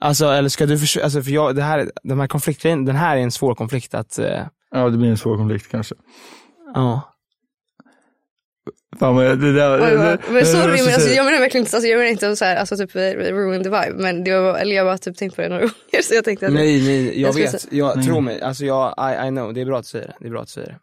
Alltså 0.00 0.26
eller 0.26 0.48
ska 0.48 0.66
du 0.66 0.78
försöka, 0.78 1.04
alltså 1.04 1.22
för 1.22 1.30
jag, 1.30 1.56
det 1.56 1.62
här, 1.62 1.90
den 2.02 2.20
här 2.20 2.26
konfliktgrejen, 2.26 2.84
den 2.84 2.96
här 2.96 3.16
är 3.16 3.20
en 3.20 3.30
svår 3.30 3.54
konflikt 3.54 3.94
att, 3.94 4.18
eh, 4.18 4.42
Ja, 4.70 4.88
det 4.88 4.98
blir 4.98 5.10
en 5.10 5.16
svår 5.16 5.36
konflikt 5.36 5.70
kanske. 5.70 5.94
ja. 6.74 7.14
Fan 8.98 9.14
vad 9.16 9.38
det 9.38 9.52
där... 9.52 9.74
Oj, 9.84 9.90
det- 9.90 10.18
men 10.32 10.46
sorry 10.46 10.82
men 10.84 10.94
alltså, 10.94 11.08
jag 11.08 11.24
menar 11.24 11.38
verkligen 11.38 11.66
inte, 11.66 11.76
alltså, 11.76 11.88
jag 11.88 11.98
menar 11.98 12.10
inte 12.10 12.36
så 12.36 12.44
här, 12.44 12.56
alltså 12.56 12.76
typ 12.76 12.94
ruin 12.94 13.62
the 13.62 13.68
vibe. 13.68 13.92
Men 13.94 14.24
det 14.24 14.40
var, 14.40 14.58
eller 14.58 14.76
jag 14.76 14.84
har 14.84 14.90
bara 14.90 14.98
typ 14.98 15.16
tänkt 15.16 15.36
på 15.36 15.42
det 15.42 15.48
några 15.48 15.60
gånger 15.90 16.02
så 16.02 16.14
jag 16.14 16.24
tänkte 16.24 16.46
att 16.46 16.52
Nej, 16.52 16.82
nej, 16.82 17.20
jag, 17.20 17.28
Jag 17.28 17.34
vet. 17.34 17.72
Jag, 17.72 17.96
Nej. 17.96 18.06
tro 18.06 18.20
mig. 18.20 18.42
Alltså 18.42 18.64
jag, 18.64 18.94
I, 18.98 19.26
I 19.26 19.30
know. 19.30 19.54
Det 19.54 19.60
är 19.60 19.64
bra 19.64 19.78
att 19.78 19.86
säger 19.86 20.06
det. 20.06 20.14
Det 20.20 20.26
är 20.26 20.30
bra 20.30 20.42
att 20.42 20.48
säger 20.48 20.68
det. 20.68 20.78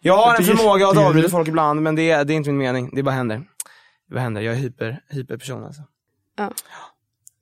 Jag 0.00 0.16
har 0.16 0.36
en 0.36 0.44
förmåga 0.44 0.88
att 0.88 0.96
avbryta 0.98 1.28
folk 1.28 1.48
ibland, 1.48 1.82
men 1.82 1.94
det 1.94 2.10
är, 2.10 2.24
det 2.24 2.32
är 2.32 2.34
inte 2.34 2.50
min 2.50 2.58
mening. 2.58 2.90
Det 2.94 3.02
bara 3.02 3.14
händer. 3.14 3.36
Det 4.08 4.14
bara 4.14 4.20
händer. 4.20 4.40
Jag 4.42 4.54
är 4.54 4.58
hyper, 4.58 5.00
hyperperson 5.10 5.64
alltså. 5.64 5.82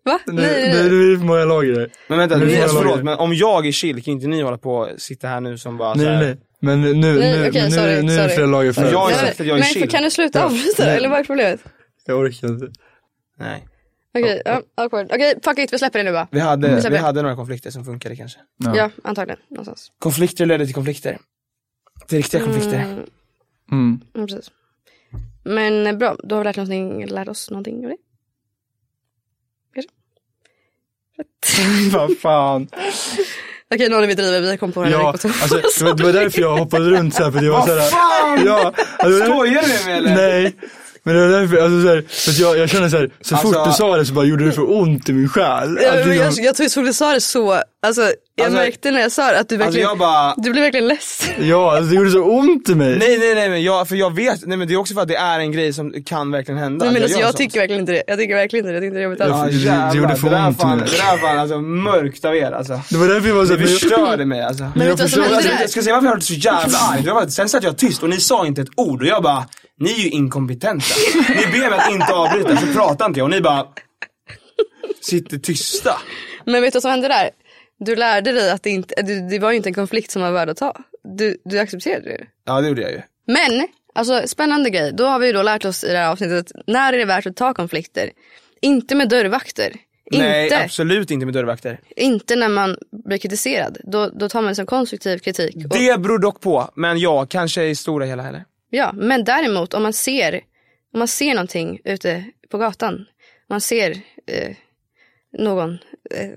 Va? 0.07 0.19
Nej, 0.27 0.37
nej, 0.37 0.47
Nej, 0.53 0.62
nej. 0.75 0.90
det 0.90 1.12
är 1.12 1.16
för 1.19 1.25
många 1.25 1.45
lager 1.45 1.73
där. 1.73 1.90
Men 2.09 2.19
vänta, 2.19 2.38
Men 2.38 2.51
är 2.51 2.62
alltså, 2.62 2.77
förlåt, 2.77 3.03
men 3.03 3.19
om 3.19 3.35
jag 3.35 3.66
är 3.66 3.73
chill 3.73 4.05
kan 4.05 4.12
inte 4.14 4.27
ni 4.27 4.42
hålla 4.42 4.59
på 4.59 4.75
och 4.77 4.88
sitta 5.01 5.29
här 5.29 5.40
nu 5.40 5.59
som 5.59 5.77
bara 5.77 5.95
så 5.95 6.01
Nej, 6.01 6.09
här, 6.14 6.23
nej. 6.25 6.37
Men 6.61 6.81
nu, 6.81 6.95
Nej, 6.95 7.11
nu, 7.16 7.49
okej, 7.49 7.62
men 7.62 7.71
nu, 7.71 7.77
sorry, 7.77 8.03
nu 8.03 8.12
är 8.12 8.16
det 8.16 8.23
sorry. 8.23 8.35
flera 8.35 8.47
lager 8.47 8.73
för. 8.73 8.83
Jag 8.83 8.92
Nej, 8.92 9.16
men- 9.16 9.27
sagt 9.27 9.40
att 9.40 9.47
jag 9.47 9.57
är 9.57 9.61
men 9.61 9.69
chill. 9.69 9.88
kan 9.90 10.03
du 10.03 10.11
sluta 10.11 10.45
avbryta 10.45 10.85
Nej. 10.85 10.97
eller 10.97 11.09
vad 11.09 11.19
är 11.21 11.25
problemet? 11.25 11.61
Jag 12.07 12.19
orkar 12.19 12.49
inte. 12.49 12.66
Nej. 13.38 13.66
Okej, 14.19 14.42
ja, 14.45 14.62
awkward. 14.75 15.07
Okej, 15.12 15.35
fuck 15.45 15.59
it, 15.59 15.73
vi 15.73 15.79
släpper 15.79 15.99
det 15.99 16.05
nu 16.05 16.12
bara. 16.12 16.29
Vi 16.31 16.38
Vi 16.38 16.40
hade, 16.45 16.77
vi 16.77 16.88
det. 16.88 16.99
hade 16.99 17.23
några 17.23 17.37
konflikter 17.37 17.71
som 17.71 17.85
funkade 17.85 18.16
kanske. 18.16 18.38
Ja. 18.64 18.77
Ja, 18.77 18.90
antagligen. 19.05 19.38
Någonstans. 19.51 19.92
Konflikter 19.99 20.47
ledde 20.47 20.64
till 20.66 20.75
konflikter. 20.75 21.19
Till 22.09 22.19
riktiga 22.19 22.40
konflikter. 22.40 22.77
Mm, 22.83 23.05
Mm. 23.73 24.01
mm, 24.14 24.27
precis. 24.27 24.51
Men 25.45 25.87
eh, 25.87 25.97
bra, 25.97 26.16
då 26.23 26.35
har 26.37 26.40
vi 26.42 26.45
lärt, 26.49 26.57
någonting, 26.57 27.07
lärt 27.07 27.29
oss 27.29 27.51
någonting 27.51 27.85
av 27.85 27.90
det. 27.90 27.97
Vad 31.92 32.18
fan. 32.18 32.68
Okej, 33.74 33.88
nu 33.88 33.94
håller 33.94 34.09
vi 34.09 34.14
driver, 34.14 34.40
vi 34.40 34.57
kom 34.57 34.72
på 34.72 34.83
det 34.83 34.87
här 34.88 34.92
Ja, 34.94 35.12
på 35.12 35.29
alltså, 35.29 35.57
det, 35.79 35.85
var, 35.85 35.94
det 35.94 36.05
var 36.05 36.12
därför 36.12 36.40
jag 36.40 36.57
hoppade 36.57 36.90
runt 36.90 37.14
så 37.14 37.24
här 37.24 37.31
för 37.31 37.40
var 37.50 37.90
fan! 37.90 38.46
Ja, 38.46 38.72
alltså, 38.98 39.18
det- 39.20 39.26
Skojar 39.26 39.62
du 39.62 39.68
med 39.68 39.85
mig 39.85 39.94
eller? 39.98 40.14
Nej. 40.14 40.55
Men 41.07 41.14
det 41.14 41.21
var 41.29 41.29
därför, 41.40 41.57
alltså 41.57 41.83
så, 41.83 41.88
här, 41.88 42.05
för 42.09 42.31
att 42.31 42.38
jag, 42.38 42.59
jag 42.59 42.69
känner 42.71 42.88
såhär, 42.88 43.11
så 43.21 43.35
Alltså- 43.35 43.53
fort 43.53 43.64
du 43.66 43.73
sa 43.73 43.97
det 43.97 44.07
så 44.07 44.12
bara 44.14 44.25
gjorde 44.25 44.45
det 44.47 44.53
för 44.53 44.73
ont 44.81 45.09
i 45.09 45.12
min 45.12 45.29
själ. 45.29 45.79
Ja, 45.83 45.90
Alltså, 45.90 46.09
men 46.09 46.16
jag, 46.16 46.33
jag, 46.33 46.55
jag 46.61 46.71
så 46.71 46.81
du 46.83 46.92
sa 46.92 47.12
det 47.12 47.21
så, 47.21 47.61
alltså 47.87 48.01
jag 48.38 48.45
Alltså- 48.45 48.59
märkte 48.61 48.90
när 48.90 49.01
jag 49.01 49.12
sa 49.12 49.23
det 49.33 49.38
att 49.40 49.49
du 49.49 49.55
Alltså 49.55 49.64
verkligen, 49.66 49.88
jag 49.88 49.99
bara, 49.99 50.35
du 50.37 50.51
blev 50.51 50.62
verkligen 50.64 50.88
ledsen. 50.88 51.49
ja, 51.49 51.77
alltså, 51.77 51.90
det 51.90 51.97
gjorde 51.97 52.11
så 52.11 52.23
ont 52.25 52.69
i 52.69 52.75
mig. 52.75 52.99
nej 52.99 53.19
nej 53.19 53.35
nej 53.35 53.49
men 53.51 53.62
jag, 53.62 53.88
för 53.88 53.97
jag 53.97 54.14
vet, 54.14 54.47
nej 54.47 54.59
men 54.59 54.69
det 54.69 54.75
är 54.75 54.79
också 54.79 54.95
för 54.95 55.01
att 55.03 55.09
det 55.09 55.16
är 55.16 55.38
en 55.38 55.53
grej 55.53 55.73
som 55.73 55.92
kan 56.07 56.31
verkligen 56.31 56.59
hända. 56.61 56.85
Nej, 56.85 56.95
men 56.95 57.03
alltså, 57.03 57.19
jag 57.19 57.27
sånt. 57.29 57.37
tycker 57.38 57.61
verkligen 57.61 57.81
inte 57.81 57.92
det. 57.92 58.03
Jag 58.07 58.19
tycker 58.19 58.35
verkligen 58.35 58.66
inte 58.66 58.71
det. 58.71 58.75
Jag 58.75 58.83
tycker 58.83 58.87
inte 58.87 58.99
det 58.99 59.01
är 59.01 59.05
jobbigt 59.05 59.21
Ja, 59.21 59.42
alls. 59.42 59.53
det- 59.64 59.71
det- 59.71 59.88
det 59.92 59.99
gjorde 59.99 60.16
för 60.16 60.31
det 60.31 60.37
där 60.37 60.47
ont 60.47 60.61
fan, 60.61 60.79
det 60.79 60.85
det. 60.85 60.90
där 60.90 61.16
fan 61.19 61.38
alltså 61.38 61.61
mörkt 61.61 62.25
av 62.25 62.37
er 62.37 62.53
alltså. 62.53 62.81
Det 62.90 62.97
var 62.97 63.09
därför 63.09 63.29
jag 63.29 63.35
var 63.35 63.42
Det 63.42 63.49
såhär, 63.49 63.66
förstörde 63.66 64.25
mig 64.27 64.42
alltså. 64.42 64.62
Men 64.62 64.73
vet 64.73 64.81
du 64.83 64.88
vad 64.88 64.99
som 64.99 65.07
förstår- 65.09 65.23
hände 65.23 65.37
Alltså, 65.37 65.51
jag 65.61 65.71
ska 65.71 65.83
säga 65.83 65.95
varför 65.95 66.07
jag 66.09 66.14
var 66.14 66.21
så 66.21 66.33
jävla 66.35 66.79
arg. 66.79 67.03
Det 67.05 67.12
var, 67.12 67.27
sen 67.27 67.49
satt 67.49 67.62
jag 67.64 67.77
tyst 67.79 68.03
och 68.03 68.09
ni 68.09 68.21
sa 68.21 68.47
inte 68.47 68.61
ett 68.62 68.69
ord 68.77 69.01
och 69.03 69.09
jag 69.09 69.23
bara, 69.23 69.45
ni 69.81 69.93
är 69.93 69.99
ju 69.99 70.09
inkompetenta. 70.11 70.87
Ni 71.29 71.61
ber 71.61 71.71
mig 71.71 71.79
att 71.79 71.93
inte 71.93 72.12
avbryta 72.12 72.57
så 72.57 72.67
pratar 72.67 73.07
inte 73.07 73.21
jag 73.21 73.25
och 73.25 73.31
ni 73.31 73.41
bara 73.41 73.67
sitter 75.01 75.39
tysta. 75.39 75.99
Men 76.45 76.62
vet 76.62 76.73
du 76.73 76.77
vad 76.77 76.83
som 76.83 76.91
hände 76.91 77.09
där? 77.09 77.31
Du 77.79 77.97
lärde 77.97 78.33
dig 78.33 78.51
att 78.51 78.62
det 78.62 78.71
inte, 78.71 79.03
det, 79.03 79.39
var 79.39 79.51
ju 79.51 79.57
inte 79.57 79.69
en 79.69 79.75
konflikt 79.75 80.11
som 80.11 80.23
var 80.23 80.31
värd 80.33 80.49
att 80.49 80.57
ta. 80.57 80.77
Du, 81.05 81.37
du 81.45 81.59
accepterade 81.59 82.05
det. 82.05 82.27
Ja 82.45 82.61
det 82.61 82.69
gjorde 82.69 82.83
jag 82.83 82.91
ju. 82.91 83.01
Men, 83.27 83.69
alltså 83.95 84.23
spännande 84.27 84.71
grej. 84.71 84.93
Då 84.93 85.05
har 85.05 85.19
vi 85.19 85.27
ju 85.27 85.33
då 85.33 85.43
lärt 85.43 85.65
oss 85.65 85.85
i 85.85 85.93
det 85.93 85.99
här 85.99 86.11
avsnittet 86.11 86.39
att 86.39 86.67
när 86.67 86.93
är 86.93 86.99
det 86.99 87.05
värt 87.05 87.27
att 87.27 87.37
ta 87.37 87.55
konflikter? 87.55 88.11
Inte 88.62 88.95
med 88.95 89.09
dörrvakter. 89.09 89.73
Nej 90.11 90.45
inte, 90.45 90.65
absolut 90.65 91.11
inte 91.11 91.27
med 91.27 91.35
dörrvakter. 91.35 91.81
inte 91.97 92.37
när 92.37 92.49
man 92.49 92.77
blir 93.07 93.19
kritiserad. 93.19 93.79
Då, 93.85 94.09
då 94.09 94.29
tar 94.29 94.43
man 94.43 94.49
det 94.49 94.55
som 94.55 94.67
konstruktiv 94.67 95.19
kritik. 95.19 95.57
Och, 95.57 95.79
Det 95.79 96.01
beror 96.01 96.19
dock 96.19 96.41
på, 96.41 96.71
men 96.75 96.99
ja, 96.99 97.27
kanske 97.27 97.65
i 97.65 97.75
stora 97.75 98.05
hela 98.05 98.23
heller. 98.23 98.45
Ja, 98.77 98.93
men 98.95 99.25
däremot 99.25 99.75
om 99.75 99.83
man 99.83 99.93
ser, 99.93 100.35
om 100.95 100.99
man 100.99 101.09
ser 101.09 101.35
någonting 101.35 101.81
ute 101.85 102.25
på 102.51 102.59
gatan. 102.59 103.05
Man 103.51 103.61
ser 103.61 103.91
eh, 104.27 104.57
någon 105.39 105.73
eh, 106.15 106.29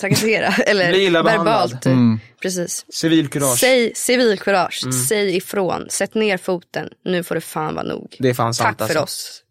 trakassera 0.00 0.46
eller 0.66 0.90
Bli 0.90 1.04
illa 1.06 1.22
verbalt. 1.22 1.86
eh, 1.86 1.92
Mm. 1.92 2.20
Precis. 2.42 2.84
Civilkurage. 2.92 3.58
Säg 3.58 3.92
civilkurage, 3.94 4.80
Mm. 4.84 4.92
säg 4.92 5.36
ifrån, 5.36 5.86
sätt 5.90 6.14
ner 6.14 6.36
foten. 6.38 6.88
Nu 7.04 7.22
får 7.24 7.34
det 7.34 7.40
fan 7.40 7.74
vara 7.74 7.86
nog. 7.86 8.16
Det 8.18 8.28
är 8.28 8.34
fan 8.34 8.54
sant 8.54 8.78
Tack 8.78 8.92
för 8.92 9.00
alltså. 9.00 9.04
oss. 9.04 9.42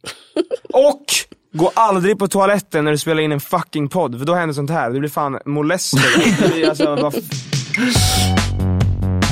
Och 0.73 1.05
gå 1.53 1.71
aldrig 1.75 2.19
på 2.19 2.27
toaletten 2.27 2.83
när 2.85 2.91
du 2.91 2.97
spelar 2.97 3.21
in 3.21 3.31
en 3.31 3.39
fucking 3.39 3.89
podd, 3.89 4.19
för 4.19 4.25
då 4.25 4.33
händer 4.35 4.53
sånt 4.53 4.69
här. 4.69 4.91
Du 4.91 4.99
blir 4.99 5.09
fan 5.09 5.39
molester. 5.45 5.99
Alltså, 6.69 7.11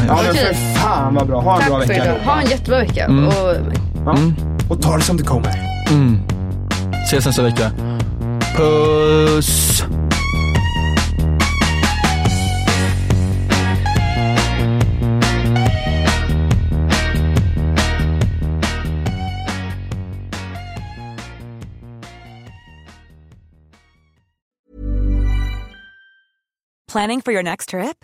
Ja 0.08 0.20
men 0.24 0.34
för 0.36 0.54
fan 0.54 1.15
vad 1.15 1.28
bra. 1.28 1.41
Ha 1.41 1.54
en 1.56 1.60
Tack 1.62 1.70
bra 1.70 1.82
för 1.82 1.88
vecka. 1.88 2.04
idag. 2.06 2.20
Ha 2.26 2.41
en 2.41 2.48
jättebra 2.50 2.80
vecka. 2.80 3.06
Mm. 3.06 3.28
Och 3.28 3.34
Ja. 4.06 4.17
Och 4.70 4.82
ta 4.82 4.96
det 4.98 5.04
som 5.04 5.17
det 5.17 5.24
kommer. 5.24 5.52
Mm. 5.89 6.20
Ses 7.08 7.26
nästa 7.26 7.41
vecka. 7.43 7.72
Puss! 8.58 9.84
Planning 26.88 27.22
for 27.22 27.32
your 27.34 27.43
next 27.43 27.70
trip? 27.70 28.04